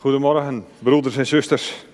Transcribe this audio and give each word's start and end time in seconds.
Goedemorgen, 0.00 0.64
broeders 0.78 1.16
en 1.16 1.26
zusters. 1.26 1.84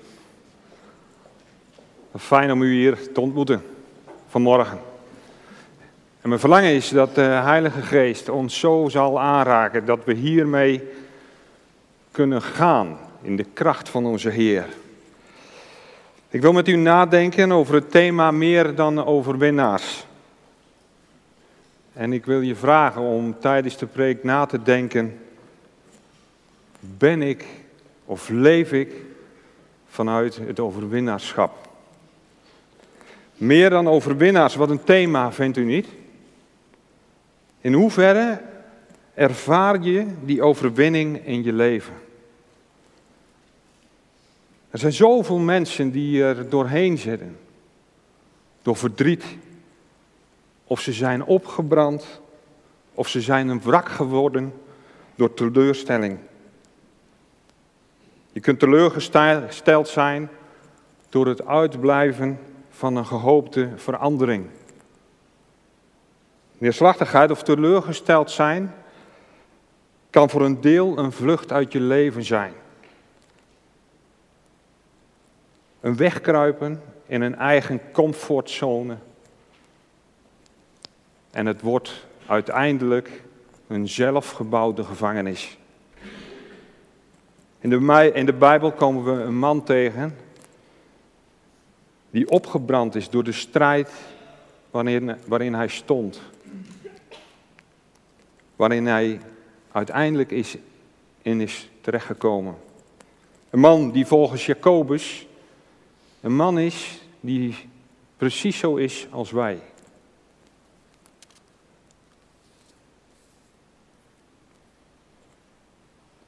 Fijn 2.19 2.53
om 2.53 2.63
u 2.63 2.75
hier 2.75 3.13
te 3.13 3.21
ontmoeten 3.21 3.63
vanmorgen. 4.29 4.79
En 6.21 6.29
mijn 6.29 6.41
verlangen 6.41 6.73
is 6.73 6.89
dat 6.89 7.15
de 7.15 7.21
Heilige 7.21 7.83
Geest 7.83 8.29
ons 8.29 8.59
zo 8.59 8.89
zal 8.89 9.21
aanraken 9.21 9.87
dat 9.87 10.05
we 10.05 10.15
hiermee 10.15 10.83
kunnen 12.11 12.43
gaan 12.43 12.99
in 13.23 13.37
de 13.37 13.47
kracht 13.53 13.89
van 13.89 14.07
onze 14.07 14.31
Heer. 14.31 14.67
Ik 16.29 16.41
wil 16.41 16.53
met 16.53 16.69
u 16.69 16.77
nadenken 16.77 17.53
over 17.53 17.75
het 17.75 17.91
thema 17.91 18.31
meer 18.31 18.75
dan 18.75 19.05
overwinnaars. 19.05 20.07
En 21.93 22.13
ik 22.13 22.25
wil 22.25 22.41
je 22.41 22.57
vragen 22.57 23.03
om 23.03 23.37
tijdens 23.41 23.77
de 23.77 23.87
preek 23.87 24.25
na 24.25 24.47
te 24.47 24.63
denken: 24.63 25.21
ben 26.81 27.23
ik 27.23 27.63
of 28.05 28.29
leef 28.29 28.73
ik 28.73 28.93
vanuit 29.87 30.37
het 30.37 30.61
overwinnaarschap? 30.61 31.69
Meer 33.35 33.71
dan 33.71 33.89
overwinnaars, 33.89 34.55
wat 34.55 34.71
een 34.71 34.85
thema 34.85 35.33
vindt 35.33 35.57
u 35.57 35.65
niet? 35.65 35.89
In 37.61 37.73
hoeverre 37.73 38.41
ervaar 39.15 39.81
je 39.83 40.07
die 40.25 40.43
overwinning 40.43 41.27
in 41.27 41.43
je 41.43 41.53
leven? 41.53 41.95
Er 44.71 44.79
zijn 44.79 44.93
zoveel 44.93 45.39
mensen 45.39 45.91
die 45.91 46.23
er 46.23 46.49
doorheen 46.49 46.99
zitten. 46.99 47.37
Door 48.63 48.77
verdriet. 48.77 49.25
Of 50.65 50.81
ze 50.81 50.93
zijn 50.93 51.25
opgebrand. 51.25 52.21
Of 52.95 53.09
ze 53.09 53.21
zijn 53.21 53.49
een 53.49 53.61
wrak 53.61 53.89
geworden 53.89 54.53
door 55.15 55.35
teleurstelling. 55.35 56.19
Je 58.35 58.41
kunt 58.41 58.59
teleurgesteld 58.59 59.89
zijn 59.89 60.31
door 61.09 61.27
het 61.27 61.47
uitblijven 61.47 62.39
van 62.71 62.97
een 62.97 63.07
gehoopte 63.07 63.69
verandering. 63.77 64.47
Neerslachtigheid 66.59 67.31
of 67.31 67.43
teleurgesteld 67.43 68.31
zijn 68.31 68.75
kan 70.11 70.31
voor 70.31 70.45
een 70.45 70.61
deel 70.61 70.99
een 70.99 71.13
vlucht 71.13 71.53
uit 71.53 71.73
je 71.73 71.81
leven 71.81 72.25
zijn. 72.25 72.53
Een 75.81 75.97
wegkruipen 75.97 76.83
in 77.07 77.23
een 77.23 77.37
eigen 77.37 77.81
comfortzone. 77.93 78.97
En 81.31 81.47
het 81.47 81.61
wordt 81.61 82.07
uiteindelijk 82.27 83.23
een 83.67 83.89
zelfgebouwde 83.89 84.85
gevangenis. 84.85 85.59
In 87.65 87.71
de, 87.71 88.11
in 88.15 88.27
de 88.27 88.33
Bijbel 88.33 88.73
komen 88.73 89.05
we 89.05 89.23
een 89.23 89.39
man 89.39 89.63
tegen 89.63 90.17
die 92.11 92.31
opgebrand 92.31 92.95
is 92.95 93.11
door 93.11 93.25
de 93.25 93.33
strijd 93.33 93.91
waarin, 94.71 95.17
waarin 95.27 95.55
hij 95.55 95.69
stond. 95.69 96.21
Waarin 98.57 98.87
hij 98.87 99.21
uiteindelijk 99.73 100.31
is, 100.31 100.57
in 101.23 101.41
is 101.41 101.71
terechtgekomen. 101.81 102.55
Een 103.51 103.61
man 103.61 103.91
die 103.91 104.07
volgens 104.07 104.47
Jacobus 104.47 105.27
een 106.21 106.37
man 106.37 106.59
is 106.59 107.03
die 107.21 107.57
precies 108.17 108.59
zo 108.59 108.77
is 108.77 109.07
als 109.11 109.31
wij. 109.31 109.61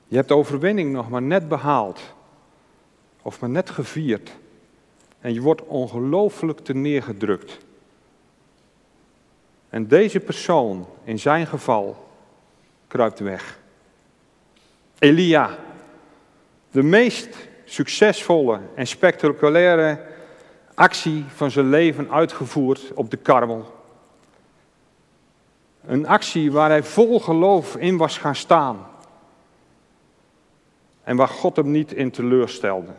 Je 0.08 0.16
hebt 0.16 0.28
de 0.28 0.34
overwinning 0.34 0.92
nog 0.92 1.08
maar 1.08 1.22
net 1.22 1.48
behaald. 1.48 2.00
Of 3.22 3.40
maar 3.40 3.50
net 3.50 3.70
gevierd. 3.70 4.30
En 5.20 5.34
je 5.34 5.40
wordt 5.40 5.62
ongelooflijk 5.62 6.58
te 6.58 6.74
neergedrukt. 6.74 7.58
En 9.68 9.88
deze 9.88 10.20
persoon, 10.20 10.86
in 11.04 11.18
zijn 11.18 11.46
geval, 11.46 12.08
kruipt 12.86 13.18
weg. 13.18 13.58
Elia, 14.98 15.58
de 16.70 16.82
meest 16.82 17.48
succesvolle 17.64 18.60
en 18.74 18.86
spectaculaire 18.86 20.06
actie 20.74 21.24
van 21.28 21.50
zijn 21.50 21.68
leven 21.68 22.10
uitgevoerd 22.10 22.92
op 22.94 23.10
de 23.10 23.16
karmel. 23.16 23.74
Een 25.86 26.06
actie 26.06 26.52
waar 26.52 26.68
hij 26.68 26.82
vol 26.82 27.20
geloof 27.20 27.76
in 27.76 27.96
was 27.96 28.18
gaan 28.18 28.34
staan. 28.34 28.86
En 31.06 31.16
waar 31.16 31.28
God 31.28 31.56
hem 31.56 31.70
niet 31.70 31.92
in 31.92 32.10
teleurstelde. 32.10 32.92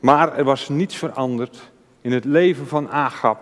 Maar 0.00 0.36
er 0.36 0.44
was 0.44 0.68
niets 0.68 0.96
veranderd 0.96 1.70
in 2.00 2.12
het 2.12 2.24
leven 2.24 2.66
van 2.66 2.90
Agab 2.90 3.38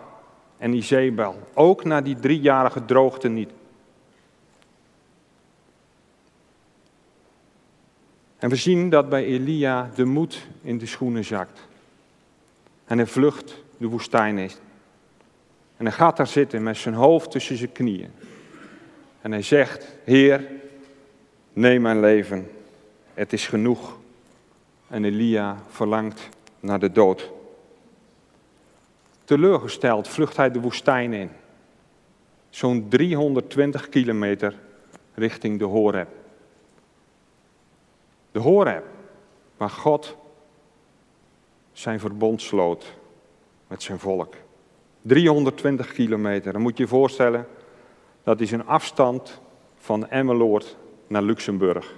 en 0.58 0.74
Izebel. 0.74 1.48
Ook 1.54 1.84
na 1.84 2.00
die 2.00 2.16
driejarige 2.16 2.84
droogte 2.84 3.28
niet. 3.28 3.50
En 8.38 8.48
we 8.48 8.56
zien 8.56 8.90
dat 8.90 9.08
bij 9.08 9.24
Elia 9.24 9.90
de 9.94 10.04
moed 10.04 10.46
in 10.62 10.78
de 10.78 10.86
schoenen 10.86 11.24
zakt. 11.24 11.60
En 12.84 12.98
hij 12.98 13.06
vlucht 13.06 13.62
de 13.76 13.86
woestijn 13.86 14.38
in. 14.38 14.50
En 15.76 15.84
hij 15.84 15.94
gaat 15.94 16.16
daar 16.16 16.26
zitten 16.26 16.62
met 16.62 16.76
zijn 16.76 16.94
hoofd 16.94 17.30
tussen 17.30 17.56
zijn 17.56 17.72
knieën. 17.72 18.10
En 19.20 19.32
hij 19.32 19.42
zegt, 19.42 19.96
Heer, 20.04 20.60
neem 21.52 21.82
mijn 21.82 22.00
leven. 22.00 22.50
Het 23.14 23.32
is 23.32 23.46
genoeg. 23.46 23.98
En 24.88 25.04
Elia 25.04 25.56
verlangt 25.68 26.28
naar 26.60 26.78
de 26.78 26.92
dood. 26.92 27.30
Teleurgesteld 29.24 30.08
vlucht 30.08 30.36
hij 30.36 30.50
de 30.50 30.60
woestijn 30.60 31.12
in. 31.12 31.30
Zo'n 32.50 32.88
320 32.88 33.88
kilometer 33.88 34.58
richting 35.14 35.58
de 35.58 35.64
Horeb. 35.64 36.08
De 38.32 38.38
Horeb, 38.38 38.84
waar 39.56 39.70
God 39.70 40.16
zijn 41.72 42.00
verbond 42.00 42.42
sloot 42.42 42.94
met 43.66 43.82
zijn 43.82 43.98
volk. 43.98 44.34
320 45.02 45.92
kilometer. 45.92 46.52
Dan 46.52 46.62
moet 46.62 46.76
je 46.76 46.82
je 46.82 46.88
voorstellen, 46.88 47.46
dat 48.22 48.40
is 48.40 48.52
een 48.52 48.66
afstand 48.66 49.40
van 49.76 50.08
Emmeloord 50.08 50.76
naar 51.12 51.22
Luxemburg. 51.22 51.94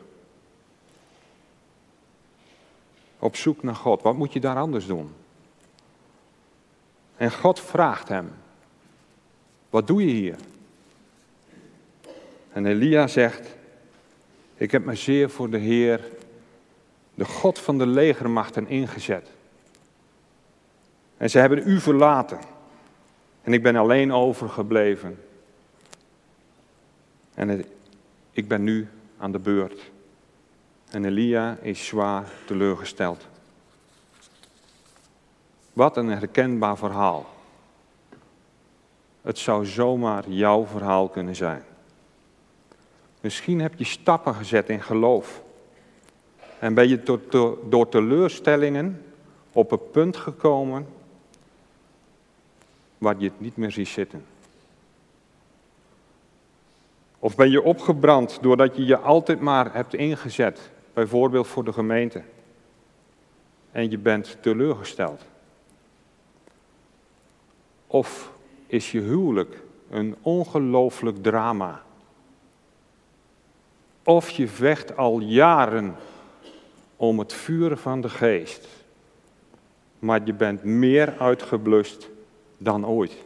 Op 3.18 3.36
zoek 3.36 3.62
naar 3.62 3.74
God. 3.74 4.02
Wat 4.02 4.16
moet 4.16 4.32
je 4.32 4.40
daar 4.40 4.56
anders 4.56 4.86
doen? 4.86 5.14
En 7.16 7.32
God 7.32 7.60
vraagt 7.60 8.08
hem: 8.08 8.32
Wat 9.70 9.86
doe 9.86 10.06
je 10.06 10.12
hier? 10.12 10.36
En 12.52 12.66
Elia 12.66 13.06
zegt: 13.06 13.56
Ik 14.54 14.70
heb 14.70 14.84
me 14.84 14.94
zeer 14.94 15.30
voor 15.30 15.50
de 15.50 15.58
Heer 15.58 16.00
de 17.14 17.24
God 17.24 17.58
van 17.58 17.78
de 17.78 17.86
legermachten 17.86 18.68
ingezet. 18.68 19.28
En 21.16 21.30
ze 21.30 21.38
hebben 21.38 21.68
u 21.68 21.80
verlaten. 21.80 22.38
En 23.42 23.52
ik 23.52 23.62
ben 23.62 23.76
alleen 23.76 24.12
overgebleven. 24.12 25.18
En 27.34 27.64
ik 28.32 28.48
ben 28.48 28.62
nu 28.62 28.88
aan 29.24 29.32
de 29.32 29.38
beurt. 29.38 29.90
En 30.90 31.04
Elia 31.04 31.56
is 31.62 31.86
zwaar 31.86 32.32
teleurgesteld. 32.46 33.26
Wat 35.72 35.96
een 35.96 36.08
herkenbaar 36.08 36.76
verhaal. 36.76 37.26
Het 39.22 39.38
zou 39.38 39.66
zomaar 39.66 40.28
jouw 40.28 40.66
verhaal 40.66 41.08
kunnen 41.08 41.36
zijn. 41.36 41.62
Misschien 43.20 43.60
heb 43.60 43.74
je 43.76 43.84
stappen 43.84 44.34
gezet 44.34 44.68
in 44.68 44.82
geloof. 44.82 45.42
En 46.58 46.74
ben 46.74 46.88
je 46.88 47.02
door 47.68 47.88
teleurstellingen 47.88 49.04
op 49.52 49.72
een 49.72 49.90
punt 49.90 50.16
gekomen 50.16 50.86
waar 52.98 53.14
je 53.18 53.24
het 53.24 53.40
niet 53.40 53.56
meer 53.56 53.70
ziet 53.70 53.88
zitten. 53.88 54.33
Of 57.24 57.36
ben 57.36 57.50
je 57.50 57.62
opgebrand 57.62 58.38
doordat 58.42 58.76
je 58.76 58.84
je 58.84 58.98
altijd 58.98 59.40
maar 59.40 59.74
hebt 59.74 59.94
ingezet, 59.94 60.70
bijvoorbeeld 60.92 61.46
voor 61.46 61.64
de 61.64 61.72
gemeente. 61.72 62.22
En 63.72 63.90
je 63.90 63.98
bent 63.98 64.36
teleurgesteld. 64.40 65.22
Of 67.86 68.32
is 68.66 68.92
je 68.92 69.00
huwelijk 69.00 69.62
een 69.90 70.16
ongelooflijk 70.22 71.22
drama. 71.22 71.82
Of 74.02 74.30
je 74.30 74.48
vecht 74.48 74.96
al 74.96 75.20
jaren 75.20 75.96
om 76.96 77.18
het 77.18 77.32
vuur 77.32 77.76
van 77.76 78.00
de 78.00 78.08
geest. 78.08 78.68
Maar 79.98 80.20
je 80.24 80.34
bent 80.34 80.64
meer 80.64 81.14
uitgeblust 81.18 82.08
dan 82.58 82.86
ooit. 82.86 83.24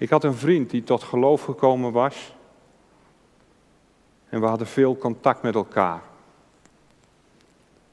Ik 0.00 0.10
had 0.10 0.24
een 0.24 0.34
vriend 0.34 0.70
die 0.70 0.82
tot 0.82 1.02
geloof 1.02 1.44
gekomen 1.44 1.92
was. 1.92 2.34
En 4.28 4.40
we 4.40 4.46
hadden 4.46 4.66
veel 4.66 4.96
contact 4.96 5.42
met 5.42 5.54
elkaar. 5.54 6.02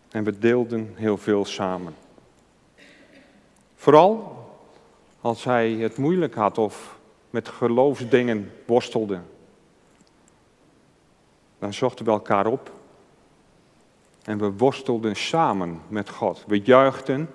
En 0.10 0.24
we 0.24 0.40
deelden 0.40 0.94
heel 0.96 1.18
veel 1.18 1.46
samen. 1.46 1.96
Vooral 3.76 4.38
als 5.22 5.44
hij 5.44 5.72
het 5.72 5.98
moeilijk 5.98 6.36
had 6.36 6.58
of 6.58 6.98
met 7.30 7.48
geloofsdingen 7.48 8.52
worstelde. 8.66 9.20
Dan 11.60 11.74
zochten 11.74 12.06
we 12.06 12.12
elkaar 12.12 12.46
op 12.46 12.72
en 14.24 14.38
we 14.38 14.52
worstelden 14.52 15.16
samen 15.16 15.82
met 15.88 16.10
God. 16.10 16.44
We 16.48 16.60
juichten, 16.60 17.30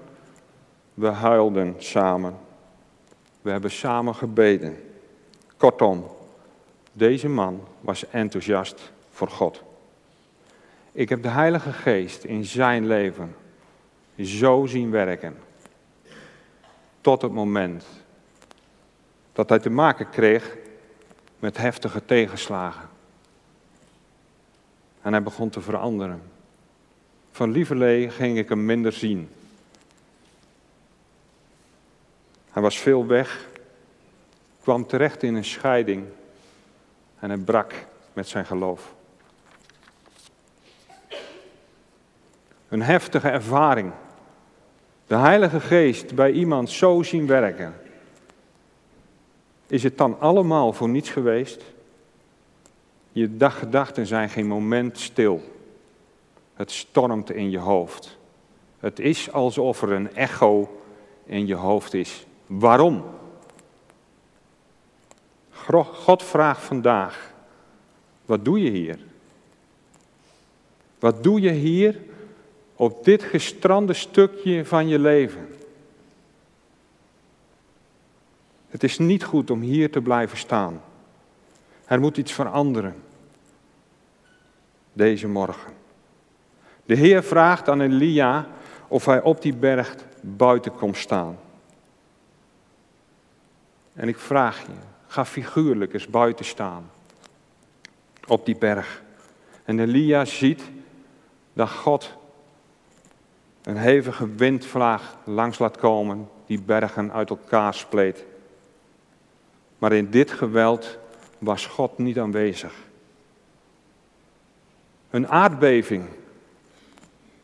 we 0.95 1.09
huilden 1.09 1.75
samen. 1.79 2.51
We 3.43 3.50
hebben 3.50 3.71
samen 3.71 4.15
gebeden. 4.15 4.77
Kortom, 5.56 6.06
deze 6.93 7.29
man 7.29 7.65
was 7.81 8.09
enthousiast 8.11 8.93
voor 9.11 9.29
God. 9.29 9.62
Ik 10.93 11.09
heb 11.09 11.23
de 11.23 11.29
Heilige 11.29 11.73
Geest 11.73 12.25
in 12.25 12.44
zijn 12.44 12.87
leven 12.87 13.35
zo 14.19 14.67
zien 14.67 14.91
werken. 14.91 15.37
Tot 17.00 17.23
het 17.23 17.33
moment 17.33 17.85
dat 19.33 19.49
hij 19.49 19.59
te 19.59 19.71
maken 19.71 20.11
kreeg 20.11 20.56
met 21.39 21.56
heftige 21.56 22.05
tegenslagen. 22.05 22.89
En 25.03 25.12
hij 25.12 25.23
begon 25.23 25.50
te 25.50 25.61
veranderen. 25.61 26.23
Van 27.31 27.50
lieverlee 27.50 28.11
ging 28.11 28.39
ik 28.39 28.49
hem 28.49 28.65
minder 28.65 28.93
zien. 28.93 29.29
Hij 32.53 32.63
was 32.63 32.79
veel 32.79 33.07
weg, 33.07 33.49
kwam 34.63 34.87
terecht 34.87 35.23
in 35.23 35.35
een 35.35 35.45
scheiding 35.45 36.07
en 37.19 37.31
hij 37.31 37.39
brak 37.39 37.75
met 38.13 38.29
zijn 38.29 38.47
geloof. 38.47 38.95
Een 42.69 42.83
heftige 42.83 43.29
ervaring. 43.29 43.93
De 45.07 45.17
Heilige 45.17 45.61
Geest 45.61 46.15
bij 46.15 46.33
iemand 46.33 46.71
zo 46.71 47.03
zien 47.03 47.27
werken. 47.27 47.75
Is 49.67 49.83
het 49.83 49.99
dan 49.99 50.21
allemaal 50.21 50.73
voor 50.73 50.89
niets 50.89 51.11
geweest? 51.11 51.63
Je 53.13 53.37
daggedachten 53.37 54.07
zijn 54.07 54.29
geen 54.29 54.47
moment 54.47 54.99
stil. 54.99 55.43
Het 56.55 56.71
stormt 56.71 57.31
in 57.31 57.51
je 57.51 57.59
hoofd. 57.59 58.19
Het 58.79 58.99
is 58.99 59.33
alsof 59.33 59.83
er 59.83 59.93
een 59.93 60.15
echo 60.15 60.81
in 61.25 61.47
je 61.47 61.55
hoofd 61.55 61.95
is. 61.95 62.27
Waarom? 62.59 63.05
God 65.93 66.23
vraagt 66.23 66.63
vandaag, 66.63 67.33
wat 68.25 68.45
doe 68.45 68.63
je 68.63 68.71
hier? 68.71 68.99
Wat 70.99 71.23
doe 71.23 71.41
je 71.41 71.51
hier 71.51 72.01
op 72.77 73.05
dit 73.05 73.23
gestrande 73.23 73.93
stukje 73.93 74.65
van 74.65 74.89
je 74.89 74.99
leven? 74.99 75.49
Het 78.69 78.83
is 78.83 78.99
niet 78.99 79.25
goed 79.25 79.51
om 79.51 79.61
hier 79.61 79.91
te 79.91 80.01
blijven 80.01 80.39
staan. 80.39 80.83
Er 81.85 82.01
moet 82.01 82.17
iets 82.17 82.33
veranderen. 82.33 82.95
Deze 84.93 85.29
morgen. 85.29 85.73
De 86.85 86.95
Heer 86.95 87.23
vraagt 87.23 87.69
aan 87.69 87.81
Elia 87.81 88.47
of 88.89 89.05
hij 89.05 89.23
op 89.23 89.43
die 89.43 89.55
berg 89.55 89.97
buiten 90.21 90.73
komt 90.73 90.97
staan. 90.97 91.39
En 93.94 94.09
ik 94.09 94.19
vraag 94.19 94.61
je, 94.61 94.73
ga 95.06 95.25
figuurlijk 95.25 95.93
eens 95.93 96.06
buiten 96.06 96.44
staan. 96.44 96.91
Op 98.27 98.47
die 98.47 98.56
berg. 98.56 99.03
En 99.65 99.81
Elia 99.81 100.25
ziet 100.25 100.62
dat 101.53 101.71
God 101.71 102.17
een 103.62 103.77
hevige 103.77 104.35
windvlaag 104.35 105.17
langs 105.25 105.59
laat 105.59 105.77
komen, 105.77 106.29
die 106.47 106.61
bergen 106.61 107.12
uit 107.12 107.31
elkaar 107.31 107.75
spleet. 107.75 108.25
Maar 109.79 109.93
in 109.93 110.11
dit 110.11 110.31
geweld 110.31 110.99
was 111.39 111.67
God 111.67 111.99
niet 111.99 112.19
aanwezig. 112.19 112.75
Een 115.11 115.29
aardbeving 115.29 116.09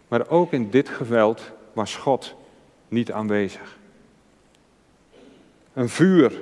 maar 0.08 0.28
ook 0.28 0.52
in 0.52 0.70
dit 0.70 0.88
geweld 0.88 1.50
was 1.72 1.96
God 1.96 2.34
niet 2.88 3.12
aanwezig. 3.12 3.77
Een 5.78 5.88
vuur, 5.88 6.40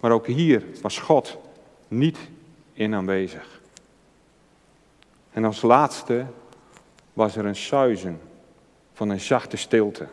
maar 0.00 0.10
ook 0.10 0.26
hier 0.26 0.64
was 0.82 0.98
God 0.98 1.38
niet 1.88 2.18
in 2.72 2.94
aanwezig. 2.94 3.60
En 5.30 5.44
als 5.44 5.62
laatste 5.62 6.26
was 7.12 7.36
er 7.36 7.44
een 7.44 7.56
suizen 7.56 8.20
van 8.92 9.08
een 9.08 9.20
zachte 9.20 9.56
stilte. 9.56 10.06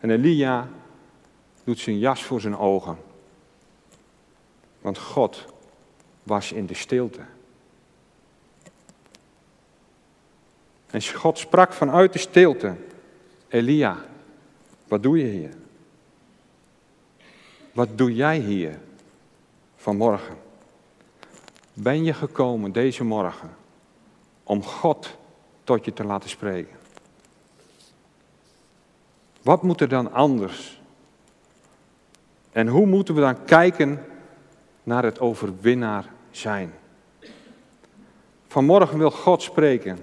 En 0.00 0.10
Elia 0.10 0.68
doet 1.64 1.78
zijn 1.78 1.98
jas 1.98 2.22
voor 2.22 2.40
zijn 2.40 2.56
ogen. 2.56 2.98
Want 4.80 4.98
God 4.98 5.44
was 6.22 6.52
in 6.52 6.66
de 6.66 6.74
stilte. 6.74 7.22
En 10.90 11.02
God 11.02 11.38
sprak 11.38 11.72
vanuit 11.72 12.12
de 12.12 12.18
stilte: 12.18 12.74
Elia, 13.48 14.04
wat 14.86 15.02
doe 15.02 15.18
je 15.18 15.26
hier? 15.26 15.66
Wat 17.78 17.98
doe 17.98 18.14
jij 18.14 18.38
hier 18.38 18.78
vanmorgen? 19.76 20.36
Ben 21.72 22.04
je 22.04 22.12
gekomen 22.12 22.72
deze 22.72 23.04
morgen 23.04 23.50
om 24.42 24.62
God 24.62 25.16
tot 25.64 25.84
je 25.84 25.92
te 25.92 26.04
laten 26.04 26.30
spreken? 26.30 26.76
Wat 29.42 29.62
moet 29.62 29.80
er 29.80 29.88
dan 29.88 30.12
anders? 30.12 30.80
En 32.52 32.68
hoe 32.68 32.86
moeten 32.86 33.14
we 33.14 33.20
dan 33.20 33.44
kijken 33.44 34.04
naar 34.82 35.04
het 35.04 35.20
overwinnaar 35.20 36.04
zijn? 36.30 36.72
Vanmorgen 38.48 38.98
wil 38.98 39.10
God 39.10 39.42
spreken 39.42 39.98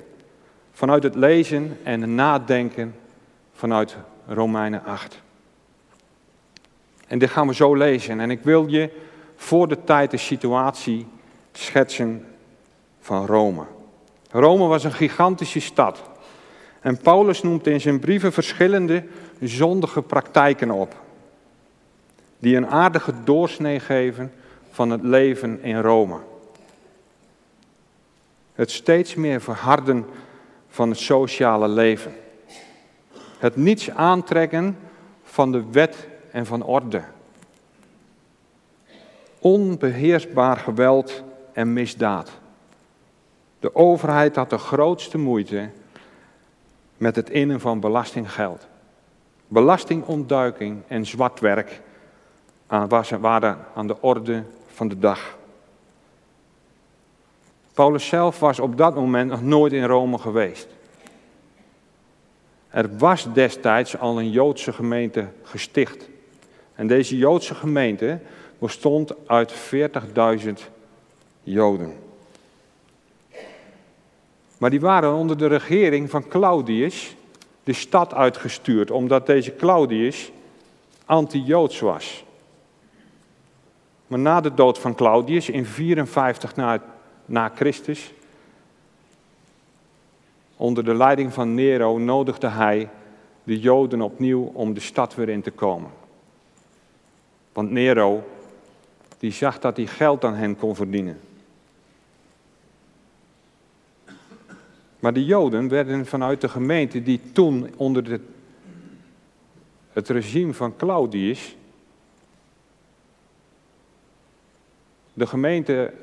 vanuit 0.72 1.04
het 1.04 1.16
lezen 1.16 1.78
en 1.84 2.16
nadenken 2.16 2.96
vanuit 3.54 3.98
Romeinen 4.28 4.84
8. 4.84 5.24
En 7.08 7.20
dit 7.20 7.30
gaan 7.30 7.48
we 7.48 7.54
zo 7.54 7.76
lezen. 7.76 8.20
En 8.20 8.32
ik 8.32 8.44
wil 8.44 8.68
je 8.68 8.90
voor 9.36 9.68
de 9.68 9.84
tijd 9.84 10.12
de 10.12 10.18
situatie 10.18 11.08
schetsen 11.52 12.26
van 13.00 13.26
Rome. 13.26 13.64
Rome 14.32 14.68
was 14.68 14.84
een 14.84 14.94
gigantische 14.94 15.60
stad. 15.60 16.02
En 16.82 16.98
Paulus 16.98 17.42
noemt 17.42 17.68
in 17.68 17.82
zijn 17.82 18.00
brieven 18.00 18.34
verschillende 18.34 19.04
zondige 19.40 20.02
praktijken 20.02 20.72
op. 20.72 20.96
Die 22.40 22.56
een 22.56 22.68
aardige 22.68 23.14
doorsnee 23.24 23.80
geven 23.80 24.32
van 24.72 24.90
het 24.90 25.04
leven 25.04 25.64
in 25.64 25.80
Rome. 25.80 26.18
Het 28.54 28.72
steeds 28.72 29.16
meer 29.16 29.42
verharden 29.42 30.06
van 30.70 30.90
het 30.90 31.00
sociale 31.00 31.68
leven. 31.68 32.16
Het 33.38 33.56
niets 33.56 33.90
aantrekken 33.90 34.78
van 35.24 35.52
de 35.52 35.64
wet 35.72 36.08
en 36.36 36.46
van 36.46 36.64
orde. 36.64 37.02
Onbeheersbaar 39.40 40.58
geweld 40.58 41.24
en 41.54 41.74
misdaad. 41.74 42.32
De 43.60 43.76
overheid 43.76 44.36
had 44.36 44.50
de 44.50 44.58
grootste 44.58 45.18
moeite 45.18 45.70
met 46.98 47.16
het 47.16 47.30
innen 47.30 47.60
van 47.60 47.80
belastinggeld. 47.80 48.68
Belastingontduiking 49.48 50.82
en 50.88 51.06
zwartwerk 51.06 51.82
waren 53.20 53.58
aan 53.76 53.88
de 53.88 54.02
orde 54.02 54.44
van 54.68 54.88
de 54.88 55.00
dag. 55.00 55.38
Paulus 57.74 58.08
zelf 58.08 58.40
was 58.40 58.60
op 58.60 58.78
dat 58.78 58.96
moment 58.96 59.30
nog 59.30 59.42
nooit 59.42 59.74
in 59.74 59.84
Rome 59.84 60.18
geweest. 60.18 60.68
Er 62.70 62.98
was 62.98 63.34
destijds 63.34 63.98
al 63.98 64.20
een 64.20 64.30
Joodse 64.30 64.74
gemeente 64.74 65.28
gesticht. 65.44 66.14
En 66.76 66.88
deze 66.88 67.18
Joodse 67.18 67.56
gemeente 67.56 68.20
bestond 68.60 69.14
uit 69.28 69.54
40.000 69.54 70.50
Joden. 71.44 71.94
Maar 74.58 74.70
die 74.70 74.80
waren 74.80 75.14
onder 75.14 75.38
de 75.38 75.48
regering 75.48 76.10
van 76.10 76.28
Claudius 76.28 77.16
de 77.64 77.74
stad 77.74 78.14
uitgestuurd, 78.14 78.92
omdat 78.92 79.26
deze 79.26 79.56
Claudius 79.56 80.32
anti-Joods 81.06 81.80
was. 81.80 82.24
Maar 84.08 84.20
na 84.20 84.42
de 84.42 84.54
dood 84.54 84.80
van 84.80 84.96
Claudius 84.96 85.50
in 85.50 85.66
54 85.66 86.56
na 86.56 86.82
na 87.26 87.52
Christus. 87.56 88.14
Onder 90.58 90.86
de 90.86 90.94
leiding 90.94 91.34
van 91.34 91.54
Nero 91.54 91.98
nodigde 91.98 92.48
hij 92.48 92.90
de 93.44 93.60
Joden 93.60 94.02
opnieuw 94.02 94.52
om 94.54 94.74
de 94.74 94.80
stad 94.80 95.16
weer 95.16 95.30
in 95.30 95.42
te 95.42 95.52
komen. 95.52 95.90
Want 97.56 97.72
Nero, 97.72 98.24
die 99.18 99.32
zag 99.32 99.60
dat 99.60 99.78
hij 99.78 99.86
geld 99.86 100.24
aan 100.24 100.34
hen 100.34 100.58
kon 100.58 100.76
verdienen. 100.76 101.20
Maar 105.00 105.14
de 105.14 105.26
Joden 105.26 105.68
werden 105.68 106.06
vanuit 106.06 106.42
de 106.42 106.50
gemeente 106.50 107.04
die 107.04 107.22
toen 107.32 107.74
onder 107.78 108.04
de, 108.04 108.20
het 109.92 110.10
regime 110.10 110.54
van 110.54 110.76
Claudius, 110.76 111.56
de 115.14 115.28
gemeente, 115.28 115.94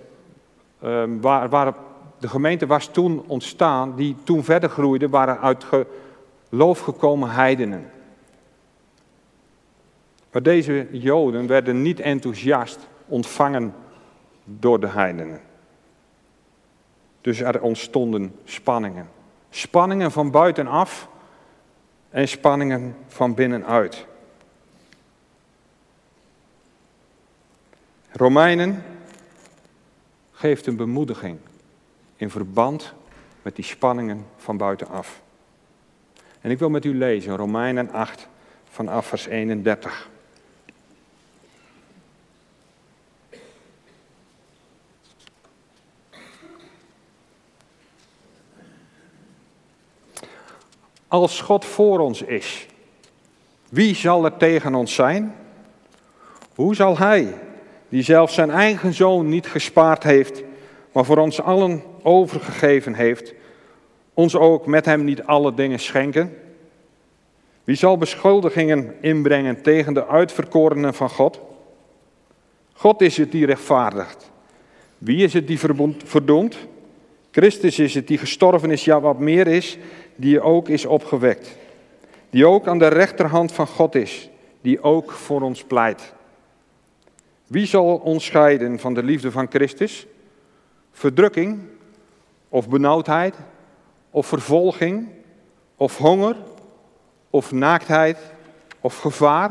uh, 0.85 1.05
waar, 1.21 1.49
waar, 1.49 1.75
de 2.19 2.29
gemeente 2.29 2.67
was 2.67 2.87
toen 2.87 3.25
ontstaan, 3.27 3.97
die 3.97 4.17
toen 4.25 4.45
verder 4.45 4.71
groeide, 4.71 5.09
waren 5.09 5.41
uit 5.41 5.65
geloof 6.49 6.81
gekomen 6.81 7.31
heidenen. 7.31 7.91
Maar 10.33 10.43
deze 10.43 10.89
Joden 10.91 11.47
werden 11.47 11.83
niet 11.83 12.01
enthousiast 12.01 12.89
ontvangen 13.07 13.75
door 14.45 14.81
de 14.81 14.89
heidenen. 14.89 15.41
Dus 17.21 17.41
er 17.41 17.61
ontstonden 17.61 18.35
spanningen. 18.45 19.09
Spanningen 19.51 20.11
van 20.11 20.31
buitenaf 20.31 21.09
en 22.11 22.29
spanningen 22.29 22.97
van 23.07 23.35
binnenuit. 23.35 24.07
Romeinen 28.13 28.83
geeft 30.33 30.67
een 30.67 30.77
bemoediging 30.77 31.39
in 32.17 32.31
verband 32.31 32.95
met 33.43 33.57
die 33.57 33.65
spanningen 33.65 34.27
van 34.37 34.57
buitenaf. 34.57 35.23
En 36.41 36.51
ik 36.51 36.59
wil 36.59 36.71
met 36.71 36.85
u 36.85 36.95
lezen 36.95 37.37
Romeinen 37.37 37.91
8 37.91 38.29
vanaf 38.65 39.07
vers 39.07 39.27
31. 39.27 40.11
Als 51.13 51.41
God 51.41 51.65
voor 51.65 51.99
ons 51.99 52.23
is, 52.23 52.67
wie 53.69 53.95
zal 53.95 54.25
er 54.25 54.37
tegen 54.37 54.75
ons 54.75 54.95
zijn? 54.95 55.35
Hoe 56.55 56.75
zal 56.75 56.99
Hij, 56.99 57.35
die 57.89 58.03
zelfs 58.03 58.35
zijn 58.35 58.51
eigen 58.51 58.95
zoon 58.95 59.29
niet 59.29 59.47
gespaard 59.47 60.03
heeft, 60.03 60.43
maar 60.93 61.05
voor 61.05 61.17
ons 61.17 61.41
allen 61.41 61.83
overgegeven 62.03 62.95
heeft, 62.95 63.35
ons 64.15 64.37
ook 64.37 64.67
met 64.67 64.85
Hem 64.85 65.05
niet 65.05 65.23
alle 65.23 65.55
dingen 65.55 65.79
schenken? 65.79 66.37
Wie 67.65 67.77
zal 67.77 67.99
beschuldigingen 67.99 68.95
inbrengen 69.01 69.63
tegen 69.63 69.95
de 69.95 70.07
uitverkorenen 70.07 70.95
van 70.95 71.11
God? 71.11 71.41
God 72.73 73.01
is 73.01 73.17
het 73.17 73.33
die 73.33 73.47
rechtvaardigt. 73.47 74.31
Wie 74.99 75.25
is 75.25 75.33
het 75.33 75.47
die 75.47 75.59
verdoemt? 76.05 76.57
Christus 77.31 77.79
is 77.79 77.95
het 77.95 78.07
die 78.07 78.19
gestorven 78.19 78.71
is, 78.71 78.85
ja 78.85 79.01
wat 79.01 79.19
meer 79.19 79.47
is, 79.47 79.79
die 80.17 80.41
ook 80.41 80.69
is 80.69 80.87
opgewekt. 80.87 81.57
Die 82.31 82.47
ook 82.47 82.67
aan 82.67 82.79
de 82.79 82.89
rechterhand 82.89 83.53
van 83.53 83.67
God 83.67 83.95
is, 83.95 84.31
die 84.61 84.83
ook 84.83 85.11
voor 85.11 85.41
ons 85.41 85.65
pleit. 85.65 86.13
Wie 87.47 87.67
zal 87.67 87.97
ons 87.97 88.25
scheiden 88.25 88.79
van 88.79 88.95
de 88.95 89.03
liefde 89.03 89.31
van 89.31 89.47
Christus? 89.51 90.07
Verdrukking 90.91 91.61
of 92.49 92.69
benauwdheid 92.69 93.37
of 94.11 94.27
vervolging 94.27 95.09
of 95.77 95.99
honger 95.99 96.37
of 97.31 97.53
naaktheid 97.53 98.19
of 98.81 98.99
gevaar 98.99 99.51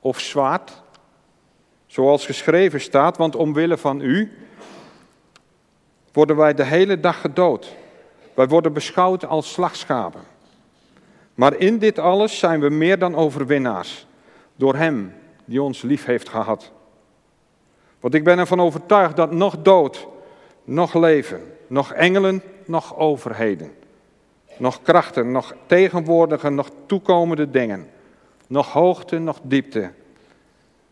of 0.00 0.20
zwaard? 0.20 0.82
Zoals 1.86 2.26
geschreven 2.26 2.80
staat, 2.80 3.16
want 3.16 3.36
omwille 3.36 3.76
van 3.76 4.00
u 4.00 4.32
worden 6.12 6.36
wij 6.36 6.54
de 6.54 6.64
hele 6.64 7.00
dag 7.00 7.20
gedood. 7.20 7.76
Wij 8.38 8.48
worden 8.48 8.72
beschouwd 8.72 9.24
als 9.26 9.52
slagschapen. 9.52 10.20
Maar 11.34 11.56
in 11.56 11.78
dit 11.78 11.98
alles 11.98 12.38
zijn 12.38 12.60
we 12.60 12.68
meer 12.68 12.98
dan 12.98 13.14
overwinnaars. 13.14 14.06
Door 14.56 14.74
Hem 14.74 15.14
die 15.44 15.62
ons 15.62 15.82
lief 15.82 16.04
heeft 16.04 16.28
gehad. 16.28 16.72
Want 18.00 18.14
ik 18.14 18.24
ben 18.24 18.38
ervan 18.38 18.60
overtuigd 18.60 19.16
dat 19.16 19.32
nog 19.32 19.62
dood, 19.62 20.06
nog 20.64 20.94
leven, 20.94 21.40
nog 21.66 21.92
engelen, 21.92 22.42
nog 22.64 22.96
overheden, 22.96 23.72
nog 24.56 24.82
krachten, 24.82 25.32
nog 25.32 25.54
tegenwoordige, 25.66 26.50
nog 26.50 26.70
toekomende 26.86 27.50
dingen, 27.50 27.88
nog 28.46 28.72
hoogte, 28.72 29.18
nog 29.18 29.38
diepte, 29.42 29.90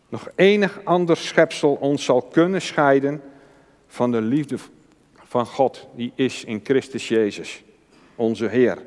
nog 0.09 0.29
enig 0.35 0.79
ander 0.83 1.17
schepsel 1.17 1.73
ons 1.73 2.03
zal 2.03 2.21
kunnen 2.21 2.61
scheiden 2.61 3.21
van 3.87 4.11
de 4.11 4.21
liefde 4.21 4.57
van 5.37 5.45
God, 5.45 5.87
die 5.95 6.11
is 6.15 6.43
in 6.43 6.61
Christus 6.63 7.07
Jezus, 7.07 7.63
onze 8.15 8.47
Heer. 8.47 8.77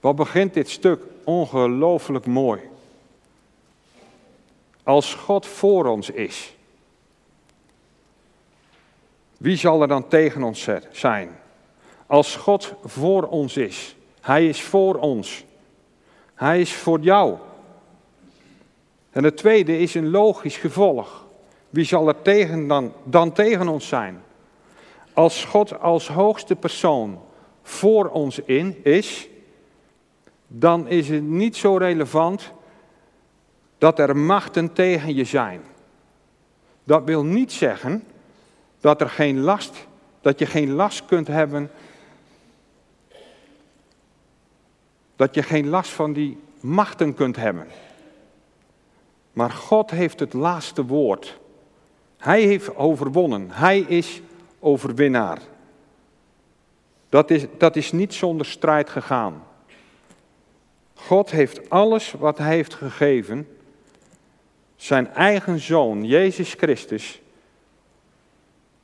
Wat 0.00 0.16
begint 0.16 0.54
dit 0.54 0.70
stuk 0.70 1.02
ongelooflijk 1.24 2.26
mooi. 2.26 2.60
Als 4.82 5.14
God 5.14 5.46
voor 5.46 5.86
ons 5.86 6.10
is, 6.10 6.56
wie 9.36 9.56
zal 9.56 9.82
er 9.82 9.88
dan 9.88 10.08
tegen 10.08 10.42
ons 10.42 10.68
zijn? 10.90 11.30
Als 12.06 12.36
God 12.36 12.74
voor 12.84 13.22
ons 13.22 13.56
is, 13.56 13.96
Hij 14.20 14.48
is 14.48 14.62
voor 14.62 14.94
ons. 14.94 15.44
Hij 16.34 16.60
is 16.60 16.72
voor 16.72 17.00
jou. 17.00 17.36
En 19.10 19.24
het 19.24 19.36
tweede 19.36 19.78
is 19.78 19.94
een 19.94 20.10
logisch 20.10 20.56
gevolg. 20.56 21.26
Wie 21.70 21.84
zal 21.84 22.08
er 22.08 22.22
tegen 22.22 22.68
dan, 22.68 22.92
dan 23.04 23.32
tegen 23.32 23.68
ons 23.68 23.88
zijn? 23.88 24.22
Als 25.14 25.44
God 25.44 25.80
als 25.80 26.08
hoogste 26.08 26.56
persoon 26.56 27.20
voor 27.62 28.08
ons 28.08 28.38
in 28.38 28.84
is, 28.84 29.28
dan 30.46 30.88
is 30.88 31.08
het 31.08 31.22
niet 31.22 31.56
zo 31.56 31.76
relevant 31.76 32.52
dat 33.78 33.98
er 33.98 34.16
machten 34.16 34.72
tegen 34.72 35.14
je 35.14 35.24
zijn. 35.24 35.62
Dat 36.84 37.04
wil 37.04 37.24
niet 37.24 37.52
zeggen 37.52 38.04
dat 38.80 39.00
er 39.00 39.10
geen 39.10 39.40
last, 39.40 39.86
dat 40.20 40.38
je 40.38 40.46
geen 40.46 40.72
last 40.72 41.04
kunt 41.04 41.26
hebben, 41.26 41.70
dat 45.16 45.34
je 45.34 45.42
geen 45.42 45.68
last 45.68 45.90
van 45.90 46.12
die 46.12 46.38
machten 46.60 47.14
kunt 47.14 47.36
hebben. 47.36 47.66
Maar 49.32 49.50
God 49.50 49.90
heeft 49.90 50.20
het 50.20 50.32
laatste 50.32 50.84
woord. 50.86 51.38
Hij 52.16 52.42
heeft 52.42 52.76
overwonnen. 52.76 53.50
Hij 53.50 53.78
is 53.78 54.22
overwinnaar. 54.64 55.38
Dat 57.08 57.30
is, 57.30 57.46
dat 57.58 57.76
is 57.76 57.92
niet 57.92 58.14
zonder 58.14 58.46
strijd 58.46 58.90
gegaan. 58.90 59.44
God 60.94 61.30
heeft 61.30 61.70
alles 61.70 62.12
wat 62.12 62.38
Hij 62.38 62.54
heeft 62.54 62.74
gegeven, 62.74 63.48
zijn 64.76 65.12
eigen 65.12 65.58
zoon, 65.60 66.04
Jezus 66.04 66.52
Christus. 66.52 67.20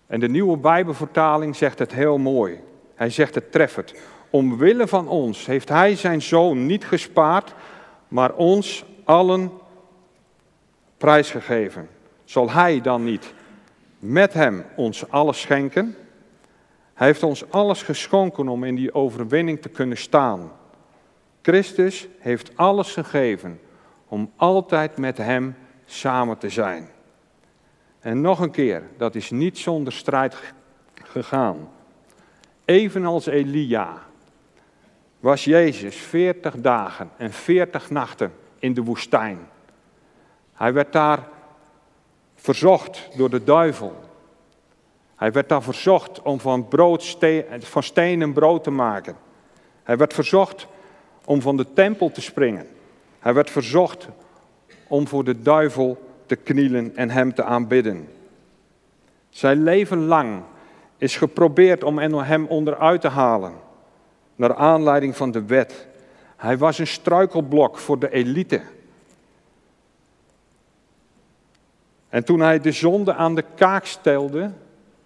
En 0.06 0.20
de 0.20 0.28
nieuwe 0.28 0.56
Bijbelvertaling 0.56 1.56
zegt 1.56 1.78
het 1.78 1.92
heel 1.92 2.18
mooi. 2.18 2.60
Hij 2.94 3.10
zegt 3.10 3.34
het 3.34 3.52
treffend. 3.52 3.94
Omwille 4.30 4.88
van 4.88 5.08
ons 5.08 5.46
heeft 5.46 5.68
Hij 5.68 5.96
zijn 5.96 6.22
zoon 6.22 6.66
niet 6.66 6.84
gespaard, 6.84 7.54
maar 8.08 8.32
ons 8.32 8.84
allen 9.04 9.50
prijsgegeven. 10.96 11.88
Zal 12.24 12.50
Hij 12.50 12.80
dan 12.80 13.04
niet 13.04 13.32
met 14.00 14.32
Hem 14.32 14.64
ons 14.76 15.10
alles 15.10 15.40
schenken. 15.40 15.96
Hij 16.94 17.06
heeft 17.06 17.22
ons 17.22 17.50
alles 17.50 17.82
geschonken 17.82 18.48
om 18.48 18.64
in 18.64 18.74
die 18.74 18.94
overwinning 18.94 19.62
te 19.62 19.68
kunnen 19.68 19.96
staan. 19.96 20.52
Christus 21.42 22.08
heeft 22.18 22.56
alles 22.56 22.92
gegeven 22.92 23.60
om 24.08 24.32
altijd 24.36 24.96
met 24.96 25.16
Hem 25.16 25.56
samen 25.84 26.38
te 26.38 26.48
zijn. 26.48 26.88
En 28.00 28.20
nog 28.20 28.40
een 28.40 28.50
keer, 28.50 28.82
dat 28.96 29.14
is 29.14 29.30
niet 29.30 29.58
zonder 29.58 29.92
strijd 29.92 30.36
gegaan. 30.94 31.68
Evenals 32.64 33.26
Elia 33.26 34.02
was 35.20 35.44
Jezus 35.44 35.96
40 35.96 36.54
dagen 36.56 37.10
en 37.16 37.32
40 37.32 37.90
nachten 37.90 38.32
in 38.58 38.74
de 38.74 38.82
woestijn. 38.82 39.38
Hij 40.52 40.72
werd 40.72 40.92
daar 40.92 41.28
verzocht 42.40 43.08
door 43.16 43.30
de 43.30 43.44
duivel. 43.44 43.94
Hij 45.16 45.32
werd 45.32 45.48
daar 45.48 45.62
verzocht 45.62 46.22
om 46.22 46.40
van, 46.40 46.68
brood 46.68 47.16
van 47.58 47.82
stenen 47.82 48.32
brood 48.32 48.64
te 48.64 48.70
maken. 48.70 49.16
Hij 49.82 49.96
werd 49.96 50.14
verzocht 50.14 50.66
om 51.24 51.42
van 51.42 51.56
de 51.56 51.66
tempel 51.72 52.10
te 52.10 52.20
springen. 52.20 52.66
Hij 53.18 53.34
werd 53.34 53.50
verzocht 53.50 54.08
om 54.88 55.08
voor 55.08 55.24
de 55.24 55.42
duivel 55.42 56.10
te 56.26 56.36
knielen 56.36 56.96
en 56.96 57.10
hem 57.10 57.34
te 57.34 57.42
aanbidden. 57.42 58.08
Zijn 59.28 59.62
leven 59.62 60.06
lang 60.06 60.42
is 60.96 61.16
geprobeerd 61.16 61.84
om 61.84 61.98
hem 61.98 62.46
onderuit 62.46 63.00
te 63.00 63.08
halen, 63.08 63.52
naar 64.36 64.54
aanleiding 64.54 65.16
van 65.16 65.30
de 65.30 65.44
wet. 65.44 65.88
Hij 66.36 66.58
was 66.58 66.78
een 66.78 66.86
struikelblok 66.86 67.78
voor 67.78 67.98
de 67.98 68.10
elite. 68.10 68.60
En 72.10 72.24
toen 72.24 72.40
hij 72.40 72.60
de 72.60 72.72
zonde 72.72 73.14
aan 73.14 73.34
de 73.34 73.44
kaak 73.54 73.84
stelde, 73.84 74.52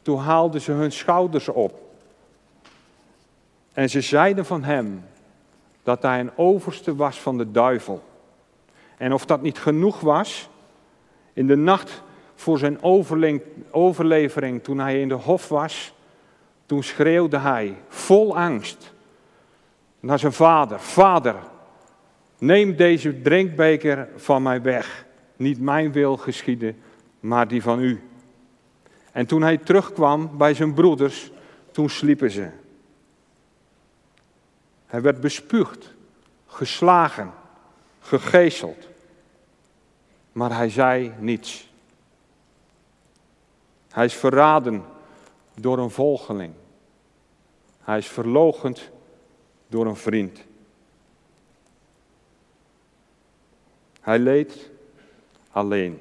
toen 0.02 0.18
haalden 0.18 0.61
ze 0.61 0.73
hun 0.73 0.92
schouders 0.92 1.49
op. 1.49 1.82
En 3.73 3.90
ze 3.90 4.00
zeiden 4.00 4.46
van 4.46 4.64
hem 4.64 5.04
dat 5.82 6.02
hij 6.02 6.20
een 6.20 6.37
overste 6.37 6.94
was 6.94 7.20
van 7.20 7.38
de 7.38 7.50
duivel. 7.50 8.02
En 8.96 9.12
of 9.12 9.26
dat 9.26 9.42
niet 9.42 9.58
genoeg 9.58 10.00
was, 10.00 10.49
in 11.32 11.46
de 11.46 11.56
nacht 11.56 12.02
voor 12.34 12.58
zijn 12.58 12.82
overlevering, 13.70 14.62
toen 14.62 14.78
hij 14.78 15.00
in 15.00 15.08
de 15.08 15.14
hof 15.14 15.49
was, 15.49 15.94
toen 16.66 16.82
schreeuwde 16.82 17.38
hij 17.38 17.76
vol 17.88 18.37
angst 18.37 18.92
naar 20.00 20.18
zijn 20.18 20.32
vader: 20.32 20.80
Vader, 20.80 21.34
neem 22.38 22.76
deze 22.76 23.23
drinkbeker 23.23 24.08
van 24.16 24.42
mij 24.42 24.62
weg. 24.62 25.04
Niet 25.37 25.61
mijn 25.61 25.92
wil 25.92 26.16
geschieden, 26.16 26.76
maar 27.25 27.49
die 27.49 27.62
van 27.62 27.81
u. 27.81 28.02
En 29.12 29.26
toen 29.26 29.43
hij 29.43 29.57
terugkwam 29.57 30.37
bij 30.37 30.54
zijn 30.54 30.75
broeders, 30.75 31.31
toen 31.71 31.90
sliepen 31.90 32.31
ze. 32.31 32.50
Hij 34.87 35.02
werd 35.02 35.21
bespuugd, 35.21 35.95
geslagen, 36.47 37.33
gegezeld. 38.00 38.88
Maar 40.33 40.57
hij 40.57 40.71
zei 40.71 41.12
niets. 41.19 41.71
Hij 43.90 44.04
is 44.04 44.14
verraden 44.14 44.85
door 45.54 45.78
een 45.78 45.90
volgeling. 45.90 46.52
Hij 47.81 47.99
is 47.99 48.09
verlogend 48.09 48.90
door 49.66 49.87
een 49.87 49.97
vriend. 49.97 50.40
Hij 54.00 54.19
leed 54.19 54.71
alleen. 55.50 56.00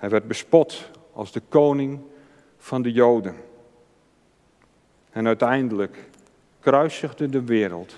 Hij 0.00 0.08
werd 0.08 0.28
bespot 0.28 0.90
als 1.12 1.32
de 1.32 1.42
koning 1.48 2.00
van 2.58 2.82
de 2.82 2.92
Joden. 2.92 3.36
En 5.10 5.26
uiteindelijk 5.26 6.08
kruisigde 6.60 7.28
de 7.28 7.44
wereld 7.44 7.94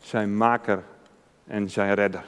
zijn 0.00 0.36
maker 0.36 0.84
en 1.46 1.70
zijn 1.70 1.94
redder. 1.94 2.24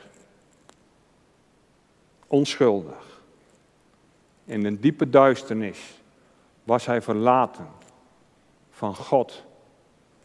Onschuldig. 2.27 3.23
In 4.45 4.65
een 4.65 4.81
diepe 4.81 5.11
duisternis 5.11 6.01
was 6.65 6.87
hij 6.87 7.03
verlaten 7.03 7.69
van 8.71 8.95
God 8.95 9.45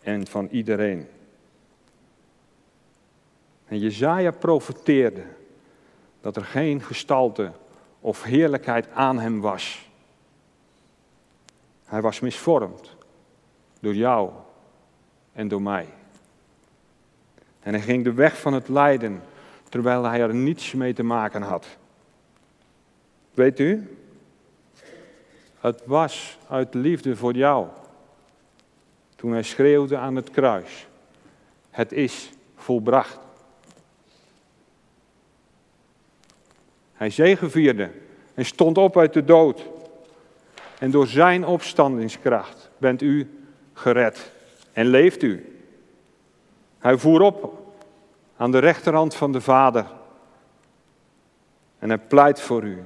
en 0.01 0.27
van 0.27 0.47
iedereen. 0.51 1.07
En 3.65 3.79
Jezaja 3.79 4.31
profeteerde 4.31 5.23
dat 6.21 6.35
er 6.35 6.45
geen 6.45 6.81
gestalte 6.81 7.51
of 8.01 8.23
heerlijkheid 8.23 8.91
aan 8.91 9.19
hem 9.19 9.41
was. 9.41 9.89
Hij 11.85 12.01
was 12.01 12.19
misvormd 12.19 12.95
door 13.79 13.95
jou 13.95 14.31
en 15.33 15.47
door 15.47 15.61
mij. 15.61 15.87
En 17.59 17.73
hij 17.73 17.81
ging 17.81 18.03
de 18.03 18.13
weg 18.13 18.39
van 18.39 18.53
het 18.53 18.67
lijden 18.67 19.21
terwijl 19.69 20.03
hij 20.03 20.21
er 20.21 20.33
niets 20.33 20.73
mee 20.73 20.93
te 20.93 21.03
maken 21.03 21.41
had. 21.41 21.67
Weet 23.33 23.59
u, 23.59 23.97
het 25.59 25.81
was 25.85 26.37
uit 26.49 26.73
liefde 26.73 27.15
voor 27.15 27.33
jou 27.33 27.67
toen 29.15 29.31
hij 29.31 29.43
schreeuwde 29.43 29.97
aan 29.97 30.15
het 30.15 30.29
kruis. 30.29 30.87
Het 31.69 31.91
is 31.91 32.31
volbracht. 32.55 33.19
Hij 37.01 37.09
zegevierde 37.09 37.89
en 38.33 38.45
stond 38.45 38.77
op 38.77 38.97
uit 38.97 39.13
de 39.13 39.23
dood. 39.23 39.65
En 40.79 40.91
door 40.91 41.07
zijn 41.07 41.45
opstandingskracht 41.45 42.69
bent 42.77 43.01
u 43.01 43.29
gered 43.73 44.31
en 44.73 44.85
leeft 44.85 45.23
u. 45.23 45.61
Hij 46.79 46.97
voer 46.97 47.21
op 47.21 47.63
aan 48.37 48.51
de 48.51 48.59
rechterhand 48.59 49.15
van 49.15 49.31
de 49.31 49.41
Vader. 49.41 49.85
En 51.79 51.89
hij 51.89 51.97
pleit 51.97 52.41
voor 52.41 52.63
u, 52.63 52.83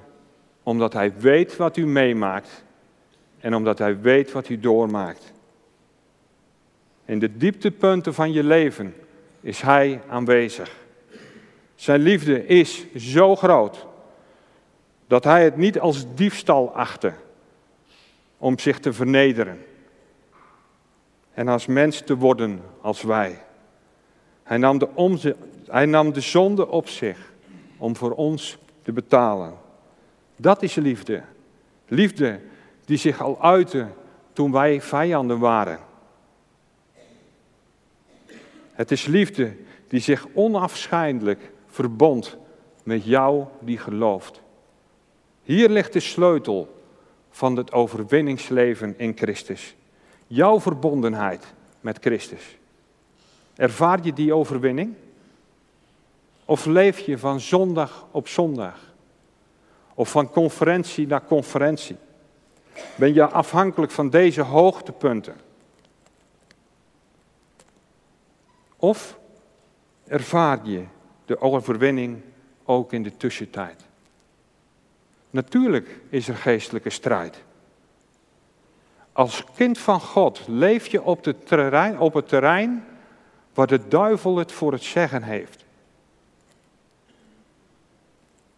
omdat 0.63 0.93
hij 0.93 1.13
weet 1.17 1.55
wat 1.55 1.77
u 1.77 1.85
meemaakt 1.85 2.63
en 3.39 3.55
omdat 3.55 3.77
hij 3.77 4.01
weet 4.01 4.31
wat 4.31 4.49
u 4.49 4.59
doormaakt. 4.59 5.33
In 7.05 7.19
de 7.19 7.37
dieptepunten 7.37 8.13
van 8.13 8.31
je 8.31 8.43
leven 8.43 8.95
is 9.41 9.61
hij 9.61 10.01
aanwezig. 10.07 10.75
Zijn 11.75 12.01
liefde 12.01 12.45
is 12.45 12.85
zo 12.95 13.35
groot 13.35 13.85
dat 15.07 15.23
hij 15.23 15.43
het 15.43 15.57
niet 15.57 15.79
als 15.79 16.05
diefstal 16.15 16.73
achtte 16.75 17.13
om 18.37 18.59
zich 18.59 18.79
te 18.79 18.93
vernederen 18.93 19.65
en 21.33 21.47
als 21.47 21.65
mens 21.65 22.01
te 22.01 22.15
worden 22.17 22.61
als 22.81 23.01
wij. 23.01 23.41
Hij 24.43 24.57
nam 24.57 24.77
de, 24.77 24.87
omze, 24.93 25.35
hij 25.67 25.85
nam 25.85 26.13
de 26.13 26.21
zonde 26.21 26.67
op 26.67 26.87
zich 26.87 27.33
om 27.77 27.95
voor 27.95 28.11
ons 28.11 28.57
te 28.81 28.91
betalen. 28.91 29.53
Dat 30.35 30.63
is 30.63 30.75
liefde. 30.75 31.23
Liefde 31.87 32.39
die 32.85 32.97
zich 32.97 33.21
al 33.21 33.41
uitte 33.41 33.87
toen 34.33 34.51
wij 34.51 34.81
vijanden 34.81 35.39
waren. 35.39 35.79
Het 38.71 38.91
is 38.91 39.05
liefde 39.05 39.55
die 39.87 39.99
zich 39.99 40.27
onafscheidelijk 40.33 41.51
verbond 41.67 42.37
met 42.83 43.05
jou 43.05 43.45
die 43.59 43.77
gelooft. 43.77 44.41
Hier 45.45 45.69
ligt 45.69 45.93
de 45.93 45.99
sleutel 45.99 46.81
van 47.29 47.55
het 47.55 47.71
overwinningsleven 47.71 48.93
in 48.97 49.17
Christus. 49.17 49.75
Jouw 50.27 50.59
verbondenheid 50.59 51.45
met 51.81 51.97
Christus. 52.01 52.57
Ervaar 53.55 53.99
je 54.03 54.13
die 54.13 54.33
overwinning? 54.33 54.93
Of 56.45 56.65
leef 56.65 56.99
je 56.99 57.17
van 57.17 57.39
zondag 57.39 58.05
op 58.11 58.27
zondag? 58.27 58.93
Of 59.93 60.09
van 60.09 60.29
conferentie 60.29 61.07
naar 61.07 61.25
conferentie? 61.25 61.95
Ben 62.95 63.13
je 63.13 63.27
afhankelijk 63.27 63.91
van 63.91 64.09
deze 64.09 64.41
hoogtepunten? 64.41 65.35
Of 68.75 69.17
ervaar 70.07 70.59
je 70.63 70.83
de 71.25 71.41
overwinning 71.41 72.21
ook 72.63 72.93
in 72.93 73.03
de 73.03 73.17
tussentijd? 73.17 73.85
Natuurlijk 75.35 75.99
is 76.09 76.27
er 76.27 76.35
geestelijke 76.35 76.89
strijd. 76.89 77.43
Als 79.11 79.43
kind 79.55 79.77
van 79.77 79.99
God 79.99 80.41
leef 80.47 80.87
je 80.87 81.03
op, 81.03 81.33
terrein, 81.45 81.99
op 81.99 82.13
het 82.13 82.27
terrein 82.27 82.85
waar 83.53 83.67
de 83.67 83.87
duivel 83.87 84.37
het 84.37 84.51
voor 84.51 84.71
het 84.71 84.83
zeggen 84.83 85.23
heeft. 85.23 85.65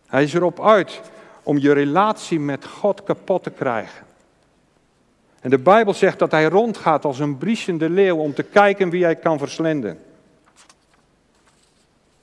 Hij 0.08 0.24
is 0.24 0.34
erop 0.34 0.62
uit 0.62 1.02
om 1.44 1.58
je 1.58 1.72
relatie 1.72 2.40
met 2.40 2.66
God 2.66 3.04
kapot 3.04 3.44
te 3.44 3.52
krijgen. 3.52 4.06
En 5.40 5.50
de 5.50 5.60
Bijbel 5.60 5.94
zegt 5.94 6.20
dat 6.20 6.32
hij 6.32 6.46
rondgaat 6.46 7.06
als 7.06 7.20
een 7.20 7.38
briesende 7.38 7.90
leeuw 7.90 8.18
om 8.18 8.34
te 8.34 8.44
kijken 8.44 8.90
wie 8.90 9.04
hij 9.04 9.16
kan 9.16 9.38
verslinden. 9.38 10.00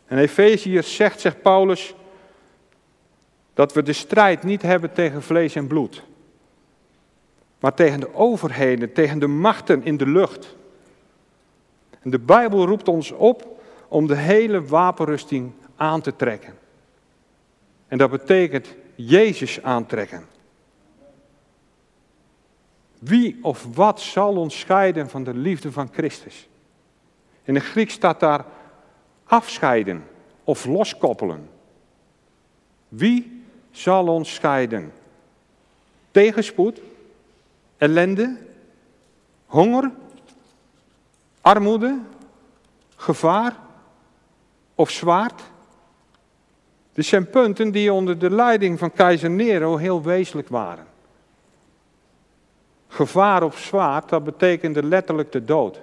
En 0.06 0.18
Efeziërs 0.18 0.96
zegt, 0.96 1.20
zegt 1.20 1.42
Paulus, 1.42 1.94
dat 3.54 3.72
we 3.72 3.82
de 3.82 3.92
strijd 3.92 4.42
niet 4.42 4.62
hebben 4.62 4.92
tegen 4.92 5.22
vlees 5.22 5.54
en 5.54 5.66
bloed, 5.66 6.02
maar 7.58 7.74
tegen 7.74 8.00
de 8.00 8.14
overheden, 8.14 8.92
tegen 8.92 9.18
de 9.18 9.26
machten 9.26 9.84
in 9.84 9.96
de 9.96 10.06
lucht. 10.06 10.56
En 12.00 12.10
de 12.10 12.18
Bijbel 12.18 12.66
roept 12.66 12.88
ons 12.88 13.10
op 13.10 13.62
om 13.88 14.06
de 14.06 14.16
hele 14.16 14.64
wapenrusting 14.64 15.52
aan 15.76 16.00
te 16.00 16.16
trekken. 16.16 16.54
En 17.88 17.98
dat 17.98 18.10
betekent 18.10 18.74
Jezus 18.94 19.62
aantrekken. 19.62 20.26
Wie 22.98 23.38
of 23.42 23.66
wat 23.74 24.00
zal 24.00 24.36
ons 24.36 24.58
scheiden 24.58 25.10
van 25.10 25.24
de 25.24 25.34
liefde 25.34 25.72
van 25.72 25.88
Christus? 25.92 26.48
In 27.42 27.54
de 27.54 27.60
Griek 27.60 27.90
staat 27.90 28.20
daar 28.20 28.44
afscheiden 29.24 30.04
of 30.44 30.64
loskoppelen. 30.64 31.48
Wie 32.88 33.33
zal 33.74 34.08
ons 34.08 34.34
scheiden? 34.34 34.92
Tegenspoed, 36.10 36.80
ellende, 37.76 38.36
honger, 39.46 39.90
armoede, 41.40 41.98
gevaar 42.96 43.56
of 44.74 44.90
zwaard? 44.90 45.42
Dit 46.92 47.04
zijn 47.04 47.30
punten 47.30 47.70
die 47.70 47.92
onder 47.92 48.18
de 48.18 48.30
leiding 48.30 48.78
van 48.78 48.92
keizer 48.92 49.30
Nero 49.30 49.76
heel 49.76 50.02
wezenlijk 50.02 50.48
waren. 50.48 50.86
Gevaar 52.88 53.42
of 53.42 53.58
zwaard, 53.58 54.08
dat 54.08 54.24
betekende 54.24 54.82
letterlijk 54.82 55.32
de 55.32 55.44
dood. 55.44 55.80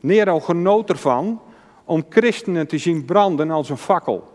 Nero 0.00 0.40
genoot 0.40 0.88
ervan 0.88 1.40
om 1.84 2.04
christenen 2.08 2.66
te 2.66 2.78
zien 2.78 3.04
branden 3.04 3.50
als 3.50 3.68
een 3.68 3.76
fakkel. 3.76 4.34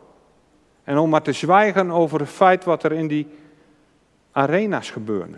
En 0.91 0.97
om 0.97 1.09
maar 1.09 1.21
te 1.21 1.33
zwijgen 1.33 1.91
over 1.91 2.19
het 2.19 2.29
feit 2.29 2.63
wat 2.63 2.83
er 2.83 2.91
in 2.91 3.07
die 3.07 3.27
arena's 4.31 4.89
gebeurde. 4.89 5.37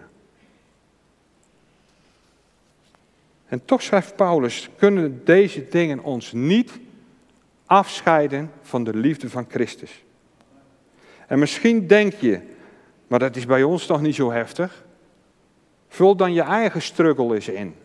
En 3.47 3.65
toch 3.65 3.81
schrijft 3.81 4.15
Paulus, 4.15 4.69
kunnen 4.77 5.21
deze 5.25 5.67
dingen 5.69 5.99
ons 5.99 6.31
niet 6.31 6.71
afscheiden 7.65 8.51
van 8.61 8.83
de 8.83 8.95
liefde 8.95 9.29
van 9.29 9.45
Christus. 9.49 10.03
En 11.27 11.39
misschien 11.39 11.87
denk 11.87 12.13
je, 12.13 12.41
maar 13.07 13.19
dat 13.19 13.35
is 13.35 13.45
bij 13.45 13.63
ons 13.63 13.85
toch 13.85 14.01
niet 14.01 14.15
zo 14.15 14.31
heftig? 14.31 14.83
Vul 15.87 16.15
dan 16.15 16.33
je 16.33 16.41
eigen 16.41 16.81
struggle 16.81 17.35
eens 17.35 17.47
in. 17.49 17.75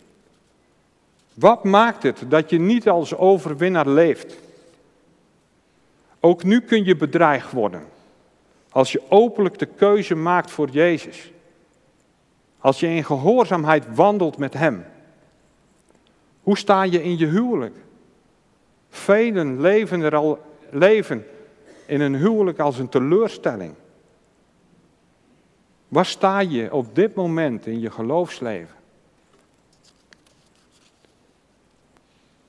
Wat 1.35 1.65
maakt 1.65 2.03
het 2.03 2.23
dat 2.29 2.51
je 2.51 2.59
niet 2.59 2.89
als 2.89 3.17
overwinnaar 3.17 3.89
leeft? 3.89 4.48
Ook 6.21 6.43
nu 6.43 6.61
kun 6.61 6.85
je 6.85 6.97
bedreigd 6.97 7.53
worden. 7.53 7.83
Als 8.71 8.93
je 8.93 9.03
openlijk 9.09 9.59
de 9.59 9.67
keuze 9.67 10.15
maakt 10.15 10.51
voor 10.51 10.69
Jezus. 10.69 11.33
Als 12.59 12.81
je 12.81 12.87
in 12.87 13.05
gehoorzaamheid 13.05 13.95
wandelt 13.95 14.39
met 14.39 14.55
Hem. 14.55 14.85
Hoe 16.43 16.59
sta 16.59 16.83
je 16.83 17.03
in 17.03 17.19
je 17.19 17.27
huwelijk? 17.27 17.77
Velen 18.91 19.61
leven 19.61 20.01
er 20.01 20.17
al 20.17 20.39
leven 20.71 21.27
in 21.87 22.01
een 22.01 22.15
huwelijk 22.17 22.59
als 22.59 22.79
een 22.79 22.89
teleurstelling. 22.89 23.75
Waar 25.89 26.07
sta 26.07 26.39
je 26.39 26.73
op 26.73 26.95
dit 26.95 27.15
moment 27.15 27.67
in 27.67 27.81
je 27.81 27.91
geloofsleven? 27.91 28.78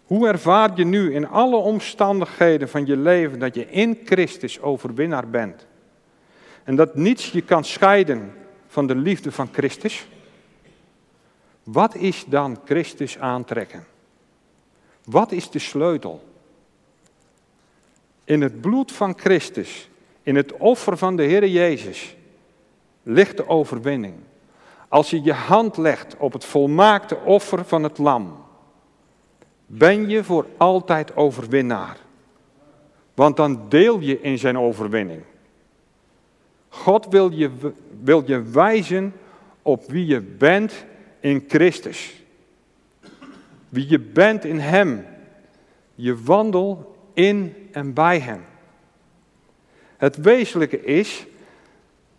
Hoe 0.09 0.27
ervaar 0.27 0.71
je 0.75 0.85
nu 0.85 1.13
in 1.13 1.27
alle 1.27 1.55
omstandigheden 1.55 2.69
van 2.69 2.85
je 2.85 2.97
leven 2.97 3.39
dat 3.39 3.55
je 3.55 3.69
in 3.69 3.99
Christus 4.05 4.61
overwinnaar 4.61 5.29
bent? 5.29 5.65
En 6.63 6.75
dat 6.75 6.95
niets 6.95 7.31
je 7.31 7.41
kan 7.41 7.63
scheiden 7.63 8.33
van 8.67 8.87
de 8.87 8.95
liefde 8.95 9.31
van 9.31 9.49
Christus? 9.51 10.07
Wat 11.63 11.95
is 11.95 12.25
dan 12.27 12.59
Christus 12.65 13.17
aantrekken? 13.17 13.85
Wat 15.03 15.31
is 15.31 15.49
de 15.49 15.59
sleutel? 15.59 16.23
In 18.23 18.41
het 18.41 18.61
bloed 18.61 18.91
van 18.91 19.13
Christus, 19.17 19.89
in 20.23 20.35
het 20.35 20.53
offer 20.53 20.97
van 20.97 21.15
de 21.15 21.23
Heer 21.23 21.47
Jezus, 21.47 22.15
ligt 23.03 23.37
de 23.37 23.47
overwinning. 23.47 24.15
Als 24.87 25.09
je 25.09 25.23
je 25.23 25.33
hand 25.33 25.77
legt 25.77 26.17
op 26.17 26.33
het 26.33 26.45
volmaakte 26.45 27.17
offer 27.17 27.65
van 27.65 27.83
het 27.83 27.97
lam, 27.97 28.38
ben 29.71 30.09
je 30.09 30.23
voor 30.23 30.45
altijd 30.57 31.15
overwinnaar. 31.15 31.97
Want 33.13 33.37
dan 33.37 33.69
deel 33.69 33.99
je 33.99 34.21
in 34.21 34.37
zijn 34.37 34.57
overwinning. 34.57 35.21
God 36.69 37.07
wil 37.07 37.31
je, 37.31 37.49
wil 38.01 38.23
je 38.25 38.41
wijzen 38.41 39.13
op 39.61 39.83
wie 39.91 40.05
je 40.05 40.21
bent 40.21 40.85
in 41.19 41.43
Christus. 41.47 42.23
Wie 43.69 43.89
je 43.89 43.99
bent 43.99 44.45
in 44.45 44.59
Hem. 44.59 45.05
Je 45.95 46.21
wandel 46.23 46.95
in 47.13 47.55
en 47.71 47.93
bij 47.93 48.19
Hem. 48.19 48.45
Het 49.97 50.15
wezenlijke 50.17 50.83
is 50.83 51.25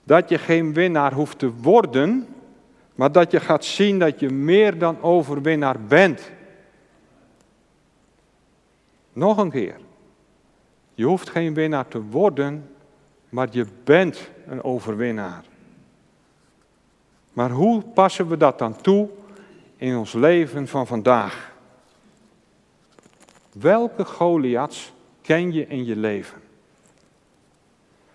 dat 0.05 0.29
je 0.29 0.39
geen 0.39 0.73
winnaar 0.73 1.13
hoeft 1.13 1.39
te 1.39 1.53
worden, 1.53 2.27
maar 2.95 3.13
dat 3.13 3.31
je 3.31 3.41
gaat 3.41 3.65
zien 3.65 3.99
dat 3.99 4.21
je 4.21 4.31
meer 4.31 4.79
dan 4.79 5.03
overwinnaar 5.03 5.81
bent. 5.81 6.31
Nog 9.13 9.37
een 9.37 9.51
keer. 9.51 9.77
Je 10.95 11.05
hoeft 11.05 11.31
geen 11.31 11.55
winnaar 11.55 11.89
te 11.89 12.03
worden, 12.03 12.71
maar 13.29 13.49
je 13.51 13.67
bent 13.85 14.31
een 14.47 14.63
overwinnaar. 14.63 15.45
Maar 17.33 17.51
hoe 17.51 17.83
passen 17.83 18.29
we 18.29 18.37
dat 18.37 18.59
dan 18.59 18.81
toe 18.81 19.09
in 19.77 19.97
ons 19.97 20.13
leven 20.13 20.69
van 20.69 20.87
vandaag? 20.87 21.53
Welke 23.53 24.05
Goliaths 24.05 24.93
ken 25.23 25.53
je 25.53 25.67
in 25.67 25.85
je 25.85 25.97
leven? 25.97 26.41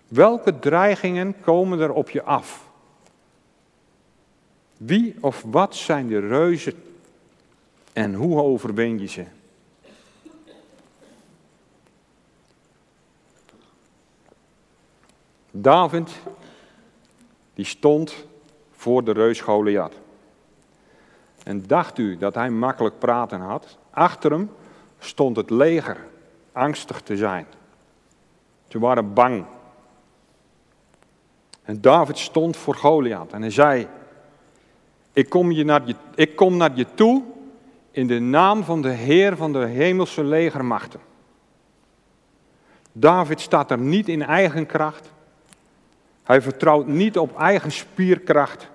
Welke 0.08 0.58
dreigingen 0.58 1.40
komen 1.40 1.80
er 1.80 1.92
op 1.92 2.10
je 2.10 2.22
af? 2.22 2.68
Wie 4.76 5.16
of 5.20 5.44
wat 5.46 5.74
zijn 5.74 6.06
de 6.06 6.18
reuzen 6.18 6.74
en 7.92 8.14
hoe 8.14 8.42
overwin 8.42 8.98
je 8.98 9.06
ze? 9.06 9.24
David, 15.62 16.10
die 17.54 17.64
stond 17.64 18.26
voor 18.72 19.04
de 19.04 19.12
reus 19.12 19.40
Goliath. 19.40 19.94
En 21.44 21.66
dacht 21.66 21.98
u 21.98 22.16
dat 22.16 22.34
hij 22.34 22.50
makkelijk 22.50 22.98
praten 22.98 23.40
had? 23.40 23.78
Achter 23.90 24.30
hem 24.30 24.50
stond 24.98 25.36
het 25.36 25.50
leger, 25.50 25.96
angstig 26.52 27.00
te 27.00 27.16
zijn. 27.16 27.46
Ze 28.68 28.78
waren 28.78 29.12
bang. 29.12 29.44
En 31.62 31.80
David 31.80 32.18
stond 32.18 32.56
voor 32.56 32.74
Goliath 32.74 33.32
en 33.32 33.40
hij 33.40 33.50
zei: 33.50 33.88
ik 35.12 35.28
kom, 35.28 35.50
je 35.52 35.64
naar 35.64 35.86
je, 35.86 35.94
ik 36.14 36.36
kom 36.36 36.56
naar 36.56 36.72
je 36.74 36.86
toe 36.94 37.22
in 37.90 38.06
de 38.06 38.18
naam 38.18 38.64
van 38.64 38.82
de 38.82 38.88
Heer 38.88 39.36
van 39.36 39.52
de 39.52 39.64
hemelse 39.66 40.24
legermachten. 40.24 41.00
David 42.92 43.40
staat 43.40 43.70
er 43.70 43.78
niet 43.78 44.08
in 44.08 44.22
eigen 44.22 44.66
kracht. 44.66 45.14
Hij 46.26 46.42
vertrouwt 46.42 46.86
niet 46.86 47.18
op 47.18 47.38
eigen 47.38 47.72
spierkracht, 47.72 48.68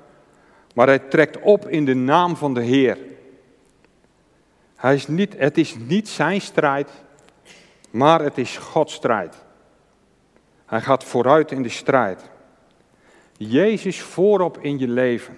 maar 0.76 0.88
hij 0.88 1.00
trekt 1.00 1.40
op 1.40 1.68
in 1.68 1.86
de 1.86 1.94
naam 1.94 2.36
van 2.36 2.54
de 2.54 2.62
Heer. 2.62 2.98
Niet, 5.08 5.38
het 5.38 5.58
is 5.58 5.76
niet 5.76 6.10
zijn 6.10 6.42
strijd, 6.42 6.90
maar 7.90 8.22
het 8.22 8.38
is 8.38 8.58
Gods 8.58 8.94
strijd. 8.94 9.44
Hij 10.66 10.82
gaat 10.82 11.04
vooruit 11.04 11.52
in 11.52 11.64
de 11.64 11.70
strijd. 11.70 12.30
Jezus 13.38 14.02
voorop 14.02 14.58
in 14.58 14.80
je 14.80 14.88
leven. 14.88 15.38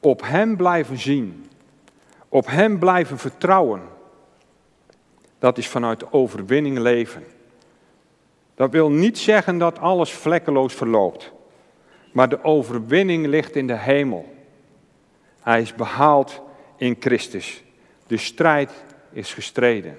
Op 0.00 0.22
Hem 0.22 0.56
blijven 0.56 0.98
zien. 0.98 1.50
Op 2.28 2.46
Hem 2.46 2.78
blijven 2.78 3.18
vertrouwen. 3.18 3.82
Dat 5.38 5.58
is 5.58 5.68
vanuit 5.68 6.12
overwinning 6.12 6.78
leven. 6.78 7.24
Dat 8.54 8.70
wil 8.70 8.90
niet 8.90 9.18
zeggen 9.18 9.58
dat 9.58 9.78
alles 9.78 10.12
vlekkeloos 10.12 10.74
verloopt. 10.74 11.32
Maar 12.12 12.28
de 12.28 12.44
overwinning 12.44 13.26
ligt 13.26 13.56
in 13.56 13.66
de 13.66 13.76
hemel. 13.76 14.34
Hij 15.40 15.60
is 15.60 15.74
behaald 15.74 16.42
in 16.76 16.96
Christus. 17.00 17.62
De 18.06 18.16
strijd 18.16 18.70
is 19.12 19.34
gestreden. 19.34 19.98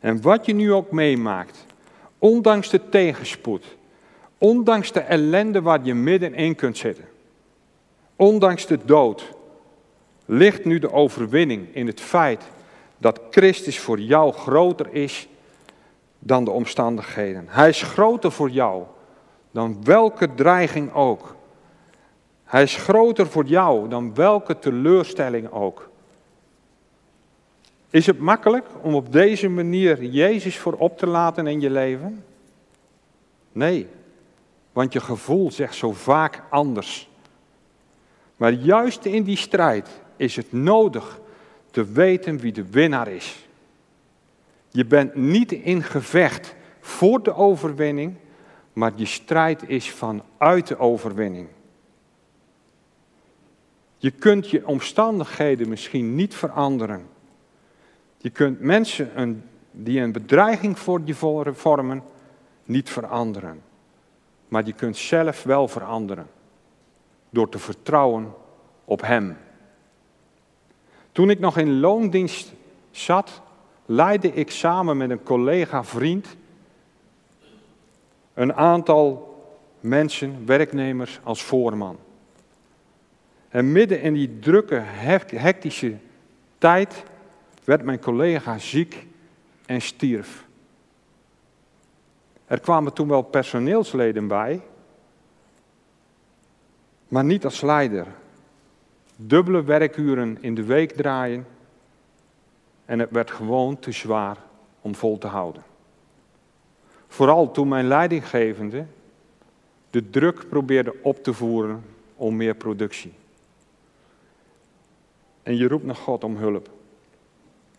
En 0.00 0.22
wat 0.22 0.46
je 0.46 0.54
nu 0.54 0.72
ook 0.72 0.90
meemaakt, 0.90 1.66
ondanks 2.18 2.70
de 2.70 2.88
tegenspoed, 2.88 3.64
ondanks 4.38 4.92
de 4.92 5.00
ellende 5.00 5.62
waar 5.62 5.80
je 5.82 5.94
middenin 5.94 6.54
kunt 6.54 6.76
zitten, 6.76 7.04
ondanks 8.16 8.66
de 8.66 8.78
dood, 8.84 9.32
ligt 10.24 10.64
nu 10.64 10.78
de 10.78 10.92
overwinning 10.92 11.74
in 11.74 11.86
het 11.86 12.00
feit 12.00 12.42
dat 12.98 13.20
Christus 13.30 13.78
voor 13.78 14.00
jou 14.00 14.32
groter 14.32 14.86
is 14.92 15.28
dan 16.18 16.44
de 16.44 16.50
omstandigheden. 16.50 17.44
Hij 17.48 17.68
is 17.68 17.82
groter 17.82 18.32
voor 18.32 18.50
jou 18.50 18.84
dan 19.50 19.84
welke 19.84 20.34
dreiging 20.34 20.92
ook. 20.92 21.36
Hij 22.44 22.62
is 22.62 22.76
groter 22.76 23.26
voor 23.26 23.44
jou 23.44 23.88
dan 23.88 24.14
welke 24.14 24.58
teleurstelling 24.58 25.50
ook. 25.50 25.90
Is 27.90 28.06
het 28.06 28.18
makkelijk 28.18 28.66
om 28.82 28.94
op 28.94 29.12
deze 29.12 29.48
manier 29.48 30.02
Jezus 30.02 30.58
voorop 30.58 30.98
te 30.98 31.06
laten 31.06 31.46
in 31.46 31.60
je 31.60 31.70
leven? 31.70 32.24
Nee, 33.52 33.86
want 34.72 34.92
je 34.92 35.00
gevoel 35.00 35.50
zegt 35.50 35.74
zo 35.74 35.92
vaak 35.92 36.42
anders. 36.50 37.08
Maar 38.36 38.52
juist 38.52 39.04
in 39.04 39.22
die 39.22 39.36
strijd 39.36 40.00
is 40.16 40.36
het 40.36 40.52
nodig 40.52 41.20
te 41.70 41.84
weten 41.84 42.38
wie 42.38 42.52
de 42.52 42.70
winnaar 42.70 43.08
is. 43.08 43.47
Je 44.70 44.84
bent 44.84 45.14
niet 45.14 45.52
in 45.52 45.82
gevecht 45.82 46.54
voor 46.80 47.22
de 47.22 47.34
overwinning, 47.34 48.16
maar 48.72 48.92
je 48.94 49.06
strijd 49.06 49.68
is 49.68 49.90
vanuit 49.90 50.66
de 50.66 50.78
overwinning. 50.78 51.48
Je 53.96 54.10
kunt 54.10 54.50
je 54.50 54.66
omstandigheden 54.66 55.68
misschien 55.68 56.14
niet 56.14 56.34
veranderen. 56.34 57.06
Je 58.18 58.30
kunt 58.30 58.60
mensen 58.60 59.44
die 59.70 60.00
een 60.00 60.12
bedreiging 60.12 60.78
voor 60.78 61.00
je 61.04 61.14
vormen 61.54 62.02
niet 62.64 62.90
veranderen. 62.90 63.62
Maar 64.48 64.66
je 64.66 64.72
kunt 64.72 64.96
zelf 64.96 65.42
wel 65.42 65.68
veranderen. 65.68 66.26
Door 67.30 67.48
te 67.48 67.58
vertrouwen 67.58 68.34
op 68.84 69.00
Hem. 69.00 69.36
Toen 71.12 71.30
ik 71.30 71.38
nog 71.38 71.56
in 71.56 71.80
loondienst 71.80 72.52
zat, 72.90 73.42
leidde 73.90 74.32
ik 74.32 74.50
samen 74.50 74.96
met 74.96 75.10
een 75.10 75.22
collega 75.22 75.84
vriend 75.84 76.36
een 78.34 78.54
aantal 78.54 79.36
mensen, 79.80 80.46
werknemers 80.46 81.20
als 81.22 81.42
voorman. 81.42 81.98
En 83.48 83.72
midden 83.72 84.00
in 84.00 84.12
die 84.12 84.38
drukke, 84.38 84.82
hectische 85.34 85.96
tijd 86.58 87.04
werd 87.64 87.82
mijn 87.82 88.00
collega 88.00 88.58
ziek 88.58 89.06
en 89.66 89.82
stierf. 89.82 90.46
Er 92.46 92.60
kwamen 92.60 92.92
toen 92.92 93.08
wel 93.08 93.22
personeelsleden 93.22 94.28
bij, 94.28 94.60
maar 97.08 97.24
niet 97.24 97.44
als 97.44 97.60
leider. 97.60 98.06
Dubbele 99.16 99.64
werkuren 99.64 100.38
in 100.40 100.54
de 100.54 100.64
week 100.64 100.92
draaien 100.92 101.46
en 102.88 102.98
het 102.98 103.10
werd 103.10 103.30
gewoon 103.30 103.78
te 103.78 103.92
zwaar 103.92 104.36
om 104.80 104.94
vol 104.94 105.18
te 105.18 105.26
houden. 105.26 105.62
Vooral 107.08 107.50
toen 107.50 107.68
mijn 107.68 107.86
leidinggevende 107.86 108.86
de 109.90 110.10
druk 110.10 110.48
probeerde 110.48 110.94
op 111.02 111.22
te 111.22 111.32
voeren 111.32 111.84
om 112.16 112.36
meer 112.36 112.54
productie. 112.54 113.12
En 115.42 115.56
je 115.56 115.68
roept 115.68 115.84
naar 115.84 115.96
God 115.96 116.24
om 116.24 116.36
hulp, 116.36 116.70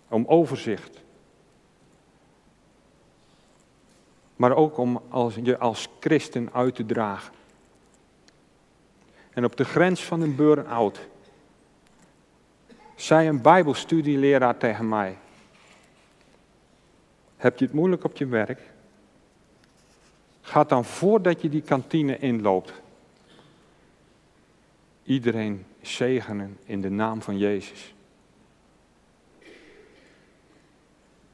om 0.07 0.25
overzicht. 0.27 1.01
Maar 4.35 4.55
ook 4.55 4.77
om 4.77 5.01
als, 5.09 5.35
je 5.43 5.57
als 5.57 5.87
christen 5.99 6.49
uit 6.53 6.75
te 6.75 6.85
dragen. 6.85 7.33
En 9.29 9.45
op 9.45 9.55
de 9.55 9.65
grens 9.65 10.03
van 10.03 10.21
een 10.21 10.35
burn-out 10.35 10.99
zei 12.99 13.27
een 13.27 13.41
Bijbelstudieleraar 13.41 14.57
tegen 14.57 14.89
mij: 14.89 15.17
Heb 17.37 17.59
je 17.59 17.65
het 17.65 17.73
moeilijk 17.73 18.03
op 18.03 18.17
je 18.17 18.25
werk? 18.25 18.61
Ga 20.41 20.63
dan 20.63 20.85
voordat 20.85 21.41
je 21.41 21.49
die 21.49 21.61
kantine 21.61 22.17
inloopt. 22.17 22.73
Iedereen 25.03 25.65
zegenen 25.81 26.57
in 26.65 26.81
de 26.81 26.89
naam 26.89 27.21
van 27.21 27.37
Jezus. 27.37 27.93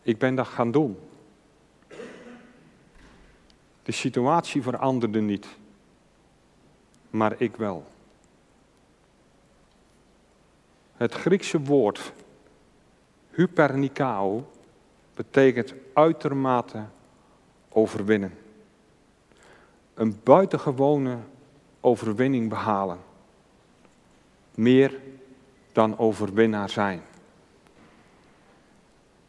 Ik 0.02 0.18
ben 0.18 0.36
dat 0.36 0.48
gaan 0.48 0.72
doen. 0.72 0.98
De 3.84 3.92
situatie 3.92 4.62
veranderde 4.62 5.22
niet, 5.22 5.48
maar 7.10 7.36
ik 7.38 7.56
wel. 7.56 7.94
Het 10.98 11.14
Griekse 11.14 11.62
woord 11.62 12.14
hypernikao 13.32 14.52
betekent 15.14 15.74
uitermate 15.94 16.84
overwinnen. 17.70 18.38
Een 19.94 20.20
buitengewone 20.24 21.18
overwinning 21.82 22.50
behalen. 22.50 22.98
Meer 24.56 25.00
dan 25.72 25.98
overwinnaar 25.98 26.70
zijn. 26.70 27.02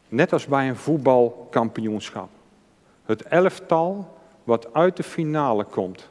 Net 0.07 0.33
als 0.33 0.45
bij 0.45 0.69
een 0.69 0.75
voetbalkampioenschap. 0.75 2.29
Het 3.05 3.21
elftal 3.21 4.17
wat 4.43 4.73
uit 4.73 4.97
de 4.97 5.03
finale 5.03 5.63
komt 5.63 6.09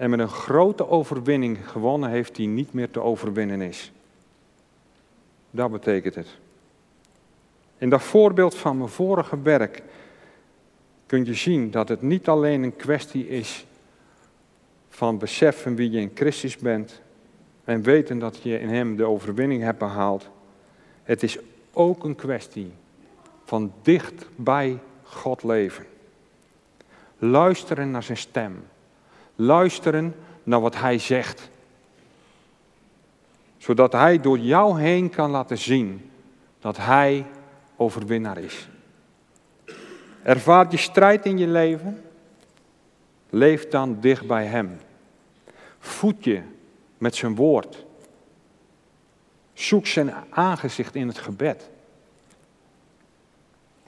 en 0.00 0.10
met 0.10 0.18
een 0.18 0.28
grote 0.28 0.88
overwinning 0.88 1.70
gewonnen 1.70 2.10
heeft 2.10 2.34
die 2.34 2.48
niet 2.48 2.72
meer 2.72 2.90
te 2.90 3.00
overwinnen 3.00 3.60
is. 3.60 3.92
Dat 5.50 5.70
betekent 5.70 6.14
het. 6.14 6.26
In 7.78 7.90
dat 7.90 8.02
voorbeeld 8.02 8.54
van 8.54 8.76
mijn 8.76 8.88
vorige 8.88 9.42
werk 9.42 9.82
kun 11.06 11.24
je 11.24 11.34
zien 11.34 11.70
dat 11.70 11.88
het 11.88 12.02
niet 12.02 12.28
alleen 12.28 12.62
een 12.62 12.76
kwestie 12.76 13.28
is 13.28 13.66
van 14.88 15.18
beseffen 15.18 15.74
wie 15.74 15.90
je 15.90 16.00
in 16.00 16.10
Christus 16.14 16.56
bent 16.56 17.00
en 17.64 17.82
weten 17.82 18.18
dat 18.18 18.42
je 18.42 18.60
in 18.60 18.68
Hem 18.68 18.96
de 18.96 19.04
overwinning 19.04 19.62
hebt 19.62 19.78
behaald. 19.78 20.28
Het 21.02 21.22
is 21.22 21.38
ook 21.72 22.04
een 22.04 22.16
kwestie 22.16 22.72
van 23.44 23.72
dicht 23.82 24.26
bij 24.36 24.78
God 25.02 25.42
leven. 25.42 25.86
Luisteren 27.18 27.90
naar 27.90 28.02
Zijn 28.02 28.18
stem 28.18 28.62
luisteren 29.40 30.14
naar 30.42 30.60
wat 30.60 30.76
Hij 30.76 30.98
zegt. 30.98 31.50
Zodat 33.58 33.92
Hij 33.92 34.20
door 34.20 34.38
jou 34.38 34.80
heen 34.80 35.10
kan 35.10 35.30
laten 35.30 35.58
zien 35.58 36.10
dat 36.58 36.76
Hij 36.76 37.26
overwinnaar 37.76 38.38
is. 38.38 38.68
Ervaart 40.22 40.70
je 40.72 40.78
strijd 40.78 41.26
in 41.26 41.38
je 41.38 41.46
leven? 41.46 42.02
Leef 43.30 43.68
dan 43.68 44.00
dicht 44.00 44.26
bij 44.26 44.46
Hem. 44.46 44.80
Voed 45.78 46.24
je 46.24 46.42
met 46.98 47.14
zijn 47.14 47.34
woord. 47.34 47.84
Zoek 49.52 49.86
zijn 49.86 50.12
aangezicht 50.30 50.94
in 50.94 51.08
het 51.08 51.18
gebed. 51.18 51.70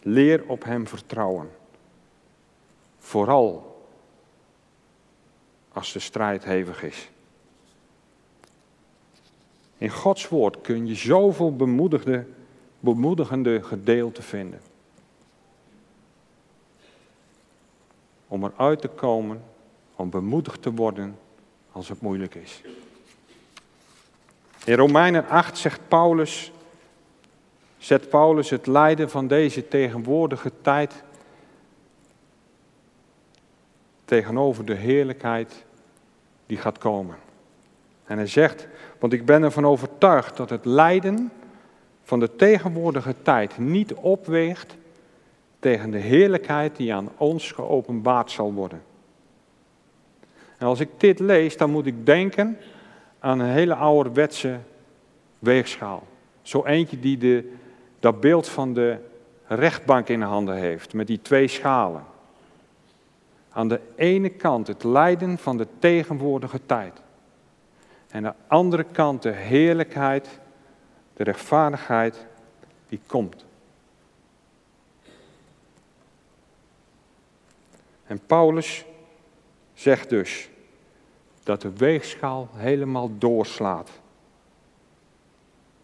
Leer 0.02 0.44
op 0.46 0.64
Hem 0.64 0.86
vertrouwen. 0.86 1.50
Vooral 2.98 3.71
als 5.72 5.92
de 5.92 5.98
strijd 5.98 6.44
hevig 6.44 6.82
is. 6.82 7.10
In 9.78 9.90
Gods 9.90 10.28
woord 10.28 10.60
kun 10.60 10.86
je 10.86 10.94
zoveel 10.94 11.56
bemoedigde, 11.56 12.26
bemoedigende 12.80 13.62
gedeelten 13.62 14.22
vinden. 14.22 14.60
Om 18.28 18.44
eruit 18.44 18.80
te 18.80 18.88
komen, 18.88 19.42
om 19.96 20.10
bemoedigd 20.10 20.62
te 20.62 20.72
worden 20.72 21.18
als 21.72 21.88
het 21.88 22.00
moeilijk 22.00 22.34
is. 22.34 22.62
In 24.64 24.74
Romeinen 24.74 25.28
8 25.28 25.58
zegt 25.58 25.80
Paulus, 25.88 26.52
zet 27.78 28.08
Paulus 28.08 28.50
het 28.50 28.66
lijden 28.66 29.10
van 29.10 29.26
deze 29.26 29.68
tegenwoordige 29.68 30.52
tijd 30.60 31.02
tegenover 34.12 34.64
de 34.64 34.74
heerlijkheid 34.74 35.64
die 36.46 36.56
gaat 36.56 36.78
komen. 36.78 37.16
En 38.04 38.16
hij 38.16 38.26
zegt, 38.26 38.68
want 38.98 39.12
ik 39.12 39.26
ben 39.26 39.42
ervan 39.42 39.66
overtuigd 39.66 40.36
dat 40.36 40.50
het 40.50 40.64
lijden 40.64 41.32
van 42.02 42.20
de 42.20 42.36
tegenwoordige 42.36 43.14
tijd 43.22 43.58
niet 43.58 43.94
opweegt 43.94 44.76
tegen 45.58 45.90
de 45.90 45.98
heerlijkheid 45.98 46.76
die 46.76 46.94
aan 46.94 47.10
ons 47.16 47.52
geopenbaard 47.52 48.30
zal 48.30 48.52
worden. 48.52 48.82
En 50.58 50.66
als 50.66 50.80
ik 50.80 50.88
dit 50.96 51.18
lees, 51.18 51.56
dan 51.56 51.70
moet 51.70 51.86
ik 51.86 52.06
denken 52.06 52.58
aan 53.18 53.40
een 53.40 53.50
hele 53.50 53.74
ouderwetse 53.74 54.58
weegschaal. 55.38 56.06
Zo 56.42 56.64
eentje 56.64 57.00
die 57.00 57.18
de, 57.18 57.52
dat 58.00 58.20
beeld 58.20 58.48
van 58.48 58.74
de 58.74 58.96
rechtbank 59.46 60.08
in 60.08 60.20
de 60.20 60.26
handen 60.26 60.56
heeft, 60.56 60.94
met 60.94 61.06
die 61.06 61.22
twee 61.22 61.48
schalen. 61.48 62.10
Aan 63.52 63.68
de 63.68 63.80
ene 63.96 64.28
kant 64.28 64.66
het 64.66 64.84
lijden 64.84 65.38
van 65.38 65.56
de 65.56 65.66
tegenwoordige 65.78 66.60
tijd. 66.66 67.02
En 68.08 68.26
aan 68.26 68.32
de 68.32 68.54
andere 68.54 68.84
kant 68.84 69.22
de 69.22 69.32
heerlijkheid, 69.32 70.40
de 71.14 71.22
rechtvaardigheid 71.24 72.26
die 72.88 73.00
komt. 73.06 73.44
En 78.06 78.20
Paulus 78.26 78.84
zegt 79.74 80.08
dus 80.08 80.50
dat 81.42 81.60
de 81.60 81.72
weegschaal 81.76 82.48
helemaal 82.52 83.18
doorslaat. 83.18 83.90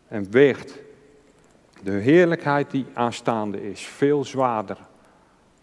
En 0.08 0.30
weegt 0.30 0.78
de 1.82 1.90
heerlijkheid 1.90 2.70
die 2.70 2.86
aanstaande 2.94 3.70
is 3.70 3.86
veel 3.86 4.24
zwaarder 4.24 4.78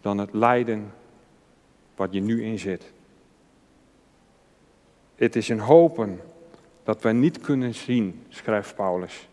dan 0.00 0.18
het 0.18 0.32
lijden 0.32 0.92
wat 1.96 2.12
je 2.12 2.20
nu 2.20 2.44
in 2.44 2.58
zit. 2.58 2.92
Het 5.14 5.36
is 5.36 5.48
een 5.48 5.60
hopen 5.60 6.20
dat 6.82 7.02
wij 7.02 7.12
niet 7.12 7.40
kunnen 7.40 7.74
zien, 7.74 8.24
schrijft 8.28 8.74
Paulus. 8.74 9.28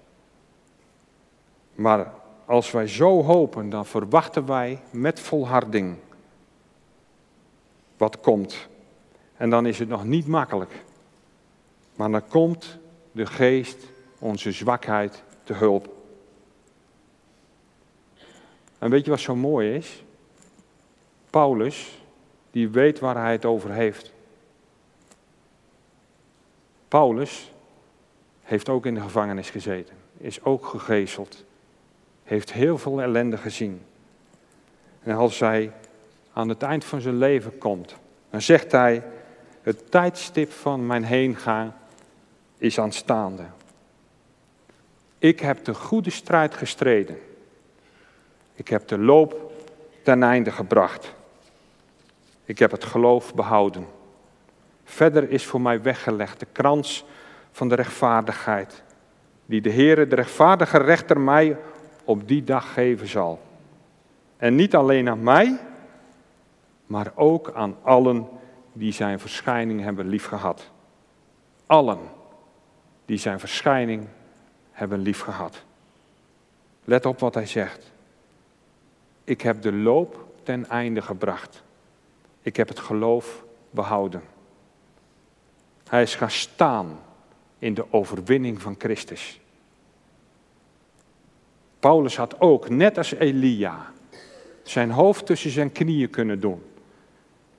Maar 1.76 2.13
als 2.45 2.71
wij 2.71 2.88
zo 2.88 3.23
hopen, 3.23 3.69
dan 3.69 3.86
verwachten 3.86 4.45
wij 4.45 4.80
met 4.91 5.19
volharding 5.19 5.97
wat 7.97 8.19
komt. 8.19 8.67
En 9.38 9.49
dan 9.49 9.65
is 9.65 9.80
het 9.80 9.89
nog 9.89 10.06
niet 10.06 10.28
makkelijk. 10.28 10.84
Maar 11.95 12.12
dan 12.12 12.28
komt 12.28 12.78
de 13.12 13.26
geest 13.26 13.78
onze 14.19 14.52
zwakheid 14.52 15.23
te 15.43 15.54
hulp. 15.54 15.93
En 18.78 18.89
weet 18.89 19.06
je 19.06 19.12
wat 19.12 19.19
zo 19.19 19.36
mooi 19.36 19.76
is? 19.76 20.04
Paulus, 21.30 22.03
die 22.54 22.70
weet 22.70 23.00
waar 23.00 23.18
hij 23.18 23.32
het 23.32 23.46
over 23.46 23.72
heeft. 23.72 24.12
Paulus 26.88 27.52
heeft 28.44 28.70
ook 28.70 28.86
in 28.86 28.94
de 28.94 29.02
gevangenis 29.02 29.50
gezeten, 29.50 29.96
is 30.18 30.44
ook 30.44 30.66
gegezeld, 30.66 31.44
heeft 32.24 32.54
heel 32.54 32.78
veel 32.78 33.02
ellende 33.02 33.38
gezien. 33.38 33.82
En 35.04 35.16
als 35.16 35.39
hij 35.39 35.72
aan 36.34 36.50
het 36.50 36.62
eind 36.62 36.86
van 36.86 37.02
zijn 37.02 37.18
leven 37.18 37.58
komt, 37.58 37.96
dan 38.30 38.42
zegt 38.42 38.72
hij, 38.72 39.04
het 39.62 39.92
tijdstip 39.92 40.52
van 40.52 40.86
mijn 40.86 41.04
heengaan 41.04 41.76
is 42.58 42.80
aanstaande. 42.80 43.44
Ik 45.18 45.39
heb 45.39 45.66
de 45.66 45.74
goede 45.74 46.10
strijd 46.10 46.54
gestreden. 46.54 47.18
Ik 48.54 48.68
heb 48.68 48.88
de 48.88 48.98
loop 48.98 49.52
ten 50.04 50.24
einde 50.24 50.52
gebracht. 50.52 51.13
Ik 52.54 52.60
heb 52.60 52.72
het 52.72 52.84
geloof 52.84 53.34
behouden. 53.34 53.88
Verder 54.84 55.30
is 55.30 55.46
voor 55.46 55.62
mij 55.62 55.82
weggelegd 55.82 56.39
de 56.39 56.48
krans 56.52 57.06
van 57.52 57.70
de 57.70 57.76
rechtvaardigheid, 57.76 58.84
die 59.46 59.62
de 59.62 59.72
Heere, 59.72 60.08
de 60.08 60.16
rechtvaardige 60.16 60.78
rechter, 60.78 61.20
mij 61.20 61.58
op 62.04 62.28
die 62.28 62.44
dag 62.44 62.74
geven 62.74 63.08
zal. 63.08 63.42
En 64.38 64.56
niet 64.56 64.76
alleen 64.76 65.10
aan 65.10 65.24
mij, 65.24 65.60
maar 66.86 67.12
ook 67.16 67.52
aan 67.54 67.76
allen 67.82 68.28
die 68.74 68.92
zijn 68.92 69.20
verschijning 69.20 69.82
hebben 69.82 70.08
liefgehad. 70.08 70.72
Allen 71.66 72.00
die 73.06 73.18
zijn 73.18 73.39
verschijning 73.39 74.08
hebben 74.72 75.00
liefgehad. 75.00 75.63
Let 76.84 77.06
op 77.06 77.20
wat 77.20 77.34
hij 77.34 77.46
zegt. 77.46 77.92
Ik 79.24 79.42
heb 79.42 79.62
de 79.62 79.74
loop 79.74 80.26
ten 80.44 80.70
einde 80.70 81.02
gebracht. 81.02 81.63
Ik 82.43 82.56
heb 82.56 82.67
het 82.67 82.79
geloof 82.79 83.43
behouden. 83.69 84.21
Hij 85.88 86.01
is 86.01 86.15
gaan 86.15 86.32
staan 86.32 86.99
in 87.60 87.73
de 87.73 87.93
overwinning 87.93 88.62
van 88.62 88.75
Christus. 88.77 89.39
Paulus 91.79 92.17
had 92.17 92.39
ook, 92.39 92.69
net 92.69 92.97
als 92.97 93.12
Elia, 93.12 93.91
zijn 94.63 94.91
hoofd 94.91 95.25
tussen 95.25 95.51
zijn 95.51 95.71
knieën 95.71 96.10
kunnen 96.10 96.39
doen 96.39 96.63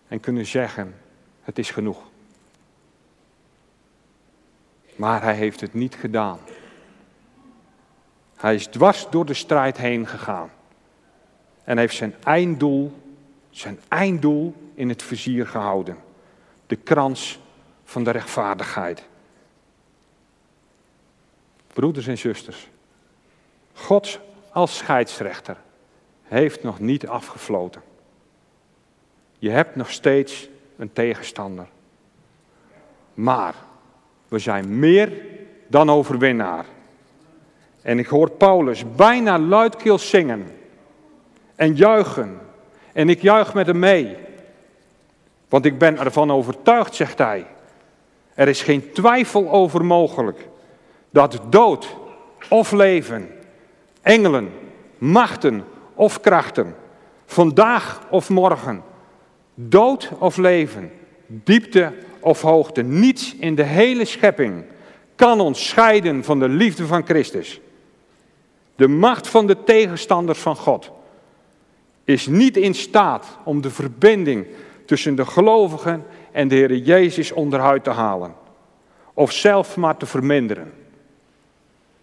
en 0.08 0.20
kunnen 0.20 0.46
zeggen: 0.46 0.94
Het 1.42 1.58
is 1.58 1.70
genoeg. 1.70 2.02
Maar 4.96 5.22
hij 5.22 5.34
heeft 5.34 5.60
het 5.60 5.74
niet 5.74 5.94
gedaan. 5.94 6.38
Hij 8.36 8.54
is 8.54 8.66
dwars 8.66 9.06
door 9.10 9.26
de 9.26 9.34
strijd 9.34 9.76
heen 9.76 10.06
gegaan 10.06 10.50
en 11.64 11.78
heeft 11.78 11.96
zijn 11.96 12.14
einddoel, 12.22 12.92
zijn 13.50 13.78
einddoel 13.88 14.54
in 14.74 14.88
het 14.88 15.02
vizier 15.02 15.46
gehouden. 15.46 15.96
De 16.66 16.76
krans 16.76 17.40
van 17.84 18.04
de 18.04 18.10
rechtvaardigheid. 18.10 19.02
Broeders 21.66 22.06
en 22.06 22.18
zusters, 22.18 22.68
God 23.72 24.20
als 24.52 24.76
scheidsrechter 24.76 25.56
heeft 26.22 26.62
nog 26.62 26.80
niet 26.80 27.06
afgefloten. 27.06 27.82
Je 29.38 29.50
hebt 29.50 29.76
nog 29.76 29.90
steeds 29.90 30.48
een 30.76 30.92
tegenstander. 30.92 31.66
Maar 33.14 33.54
we 34.28 34.38
zijn 34.38 34.78
meer 34.78 35.12
dan 35.66 35.90
overwinnaar. 35.90 36.64
En 37.82 37.98
ik 37.98 38.06
hoor 38.06 38.30
Paulus 38.30 38.84
bijna 38.96 39.38
luidkeels 39.38 40.08
zingen 40.08 40.56
en 41.54 41.74
juichen. 41.74 42.40
En 42.92 43.08
ik 43.08 43.22
juich 43.22 43.54
met 43.54 43.66
hem 43.66 43.78
mee. 43.78 44.16
Want 45.48 45.64
ik 45.64 45.78
ben 45.78 45.98
ervan 45.98 46.30
overtuigd, 46.30 46.94
zegt 46.94 47.18
hij. 47.18 47.46
Er 48.34 48.48
is 48.48 48.62
geen 48.62 48.92
twijfel 48.92 49.50
over 49.50 49.84
mogelijk 49.84 50.48
dat 51.10 51.40
dood 51.50 51.96
of 52.48 52.72
leven, 52.72 53.28
engelen, 54.02 54.50
machten 54.98 55.64
of 55.94 56.20
krachten, 56.20 56.74
vandaag 57.26 58.00
of 58.10 58.28
morgen, 58.28 58.82
dood 59.54 60.10
of 60.18 60.36
leven, 60.36 60.92
diepte 61.26 61.92
of 62.20 62.42
hoogte, 62.42 62.82
niets 62.82 63.34
in 63.34 63.54
de 63.54 63.62
hele 63.62 64.04
schepping 64.04 64.64
kan 65.14 65.40
ons 65.40 65.68
scheiden 65.68 66.24
van 66.24 66.38
de 66.38 66.48
liefde 66.48 66.86
van 66.86 67.04
Christus. 67.04 67.60
De 68.76 68.88
macht 68.88 69.28
van 69.28 69.46
de 69.46 69.64
tegenstanders 69.64 70.38
van 70.38 70.56
God 70.56 70.90
is 72.04 72.26
niet 72.26 72.56
in 72.56 72.74
staat 72.74 73.38
om 73.44 73.60
de 73.60 73.70
verbinding 73.70 74.46
tussen 74.84 75.14
de 75.14 75.26
gelovigen 75.26 76.04
en 76.32 76.48
de 76.48 76.54
Heer 76.54 76.76
Jezus 76.76 77.32
onderuit 77.32 77.84
te 77.84 77.90
halen. 77.90 78.34
Of 79.14 79.32
zelf 79.32 79.76
maar 79.76 79.96
te 79.96 80.06
verminderen. 80.06 80.72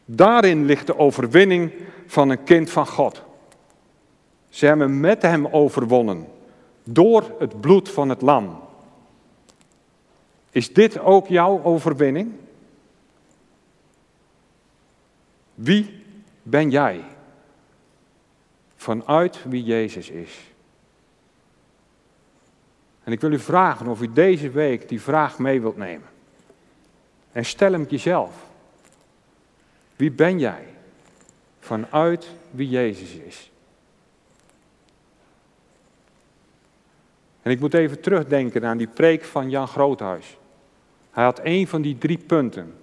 Daarin 0.05 0.65
ligt 0.65 0.87
de 0.87 0.97
overwinning 0.97 1.71
van 2.07 2.29
een 2.29 2.43
kind 2.43 2.69
van 2.69 2.87
God. 2.87 3.23
Ze 4.49 4.65
hebben 4.65 4.99
met 4.99 5.21
hem 5.21 5.47
overwonnen 5.47 6.27
door 6.83 7.35
het 7.39 7.61
bloed 7.61 7.89
van 7.89 8.09
het 8.09 8.21
lam. 8.21 8.59
Is 10.51 10.73
dit 10.73 10.99
ook 10.99 11.27
jouw 11.27 11.63
overwinning? 11.63 12.31
Wie 15.55 16.03
ben 16.43 16.69
jij? 16.69 17.03
Vanuit 18.75 19.43
wie 19.43 19.63
Jezus 19.63 20.09
is. 20.09 20.50
En 23.11 23.17
ik 23.17 23.23
wil 23.23 23.31
u 23.31 23.39
vragen 23.39 23.87
of 23.87 24.01
u 24.01 24.13
deze 24.13 24.49
week 24.49 24.89
die 24.89 25.01
vraag 25.01 25.39
mee 25.39 25.61
wilt 25.61 25.77
nemen. 25.77 26.07
En 27.31 27.45
stel 27.45 27.71
hem 27.71 27.85
jezelf. 27.89 28.35
Wie 29.95 30.11
ben 30.11 30.39
jij? 30.39 30.65
Vanuit 31.59 32.29
wie 32.51 32.69
Jezus 32.69 33.13
is. 33.13 33.51
En 37.41 37.51
ik 37.51 37.59
moet 37.59 37.73
even 37.73 38.01
terugdenken 38.01 38.65
aan 38.65 38.77
die 38.77 38.87
preek 38.87 39.23
van 39.23 39.49
Jan 39.49 39.67
Groothuis. 39.67 40.37
Hij 41.11 41.23
had 41.23 41.39
een 41.43 41.67
van 41.67 41.81
die 41.81 41.97
drie 41.97 42.17
punten. 42.17 42.73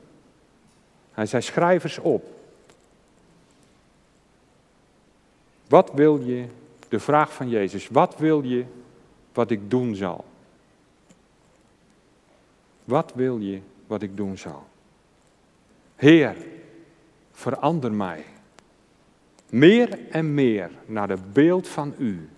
Hij 1.12 1.26
zei: 1.26 1.42
schrijf 1.42 1.84
eens 1.84 1.98
op. 1.98 2.26
Wat 5.68 5.90
wil 5.94 6.20
je, 6.20 6.44
de 6.88 7.00
vraag 7.00 7.32
van 7.32 7.48
Jezus, 7.48 7.88
wat 7.88 8.16
wil 8.18 8.42
je 8.42 8.64
wat 9.32 9.50
ik 9.50 9.70
doen 9.70 9.94
zal? 9.94 10.24
Wat 12.84 13.12
wil 13.14 13.38
je 13.38 13.60
wat 13.86 14.02
ik 14.02 14.16
doen 14.16 14.38
zal? 14.38 14.66
Heer, 15.96 16.36
verander 17.32 17.92
mij. 17.92 18.24
Meer 19.50 20.08
en 20.10 20.34
meer 20.34 20.70
naar 20.86 21.08
het 21.08 21.32
beeld 21.32 21.68
van 21.68 21.94
U. 21.98 22.28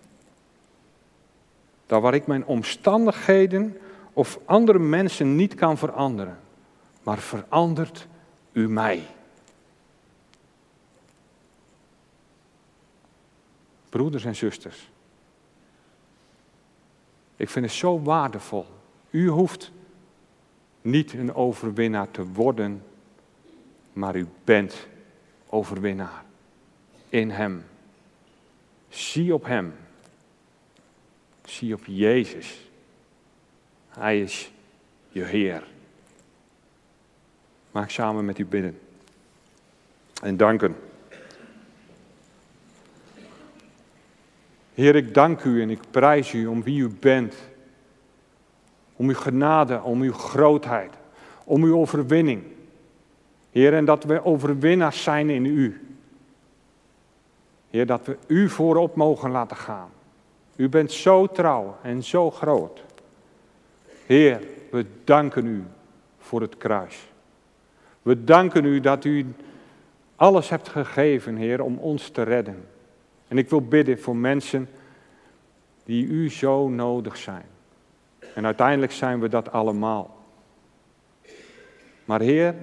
Daar 1.87 2.01
waar 2.01 2.15
ik 2.15 2.27
mijn 2.27 2.47
omstandigheden 2.47 3.79
of 4.13 4.39
andere 4.45 4.79
mensen 4.79 5.37
niet 5.37 5.55
kan 5.55 5.79
veranderen. 5.79 6.39
Maar 7.03 7.19
verandert 7.19 8.07
U 8.53 8.69
mij. 8.69 9.07
Broeders 13.89 14.25
en 14.25 14.37
zusters. 14.37 14.90
Ik 17.41 17.49
vind 17.49 17.65
het 17.65 17.75
zo 17.75 18.03
waardevol. 18.03 18.67
U 19.11 19.29
hoeft 19.29 19.71
niet 20.83 21.13
een 21.13 21.35
overwinnaar 21.35 22.11
te 22.11 22.27
worden, 22.27 22.83
maar 23.93 24.17
u 24.17 24.27
bent 24.45 24.87
overwinnaar. 25.49 26.25
In 27.09 27.31
Hem. 27.31 27.65
Zie 28.89 29.35
op 29.35 29.45
Hem. 29.45 29.75
Zie 31.45 31.75
op 31.75 31.85
Jezus. 31.85 32.71
Hij 33.89 34.21
is 34.21 34.53
je 35.09 35.25
Heer. 35.25 35.67
Maak 37.71 37.91
samen 37.91 38.25
met 38.25 38.39
u 38.39 38.47
bidden. 38.47 38.79
En 40.23 40.37
danken. 40.37 40.77
Heer, 44.81 44.97
ik 44.97 45.15
dank 45.15 45.45
u 45.45 45.63
en 45.63 45.71
ik 45.71 45.81
prijs 45.91 46.33
u 46.33 46.47
om 46.47 46.63
wie 46.63 46.81
u 46.81 46.89
bent. 46.89 47.35
Om 48.97 49.09
uw 49.09 49.15
genade, 49.15 49.83
om 49.83 50.03
uw 50.03 50.13
grootheid, 50.13 50.91
om 51.45 51.63
uw 51.63 51.77
overwinning. 51.77 52.43
Heer, 53.51 53.75
en 53.75 53.85
dat 53.85 54.05
we 54.05 54.25
overwinnaars 54.25 55.03
zijn 55.03 55.31
in 55.31 55.45
u. 55.45 55.81
Heer, 57.71 57.87
dat 57.87 58.07
we 58.07 58.17
u 58.27 58.49
voorop 58.49 58.97
mogen 58.97 59.31
laten 59.31 59.57
gaan. 59.57 59.89
U 60.57 60.69
bent 60.69 60.93
zo 60.93 61.27
trouw 61.27 61.77
en 61.83 62.03
zo 62.03 62.31
groot. 62.31 62.85
Heer, 64.07 64.41
we 64.71 64.87
danken 65.05 65.47
u 65.47 65.65
voor 66.19 66.41
het 66.41 66.57
kruis. 66.57 67.09
We 68.03 68.25
danken 68.25 68.65
u 68.65 68.81
dat 68.81 69.05
u 69.05 69.27
alles 70.17 70.49
hebt 70.49 70.69
gegeven, 70.69 71.37
Heer, 71.37 71.63
om 71.63 71.79
ons 71.79 72.09
te 72.09 72.23
redden. 72.23 72.70
En 73.31 73.39
ik 73.39 73.51
wil 73.51 73.63
bidden 73.63 74.01
voor 74.01 74.17
mensen 74.17 74.69
die 75.85 76.07
u 76.07 76.31
zo 76.31 76.69
nodig 76.69 77.17
zijn. 77.17 77.47
En 78.35 78.45
uiteindelijk 78.45 78.93
zijn 78.93 79.21
we 79.21 79.29
dat 79.29 79.53
allemaal. 79.53 80.19
Maar 82.05 82.21
Heer, 82.21 82.55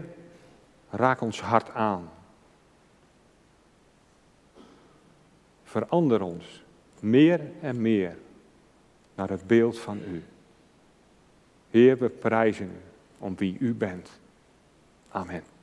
raak 0.89 1.21
ons 1.21 1.41
hart 1.41 1.69
aan. 1.73 2.09
Verander 5.63 6.21
ons 6.21 6.63
meer 6.99 7.41
en 7.61 7.81
meer 7.81 8.17
naar 9.15 9.29
het 9.29 9.47
beeld 9.47 9.79
van 9.79 9.97
U. 10.07 10.23
Heer, 11.69 11.97
we 11.97 12.09
prijzen 12.09 12.67
U 12.67 12.79
om 13.17 13.35
wie 13.37 13.57
U 13.59 13.73
bent. 13.73 14.19
Amen. 15.09 15.56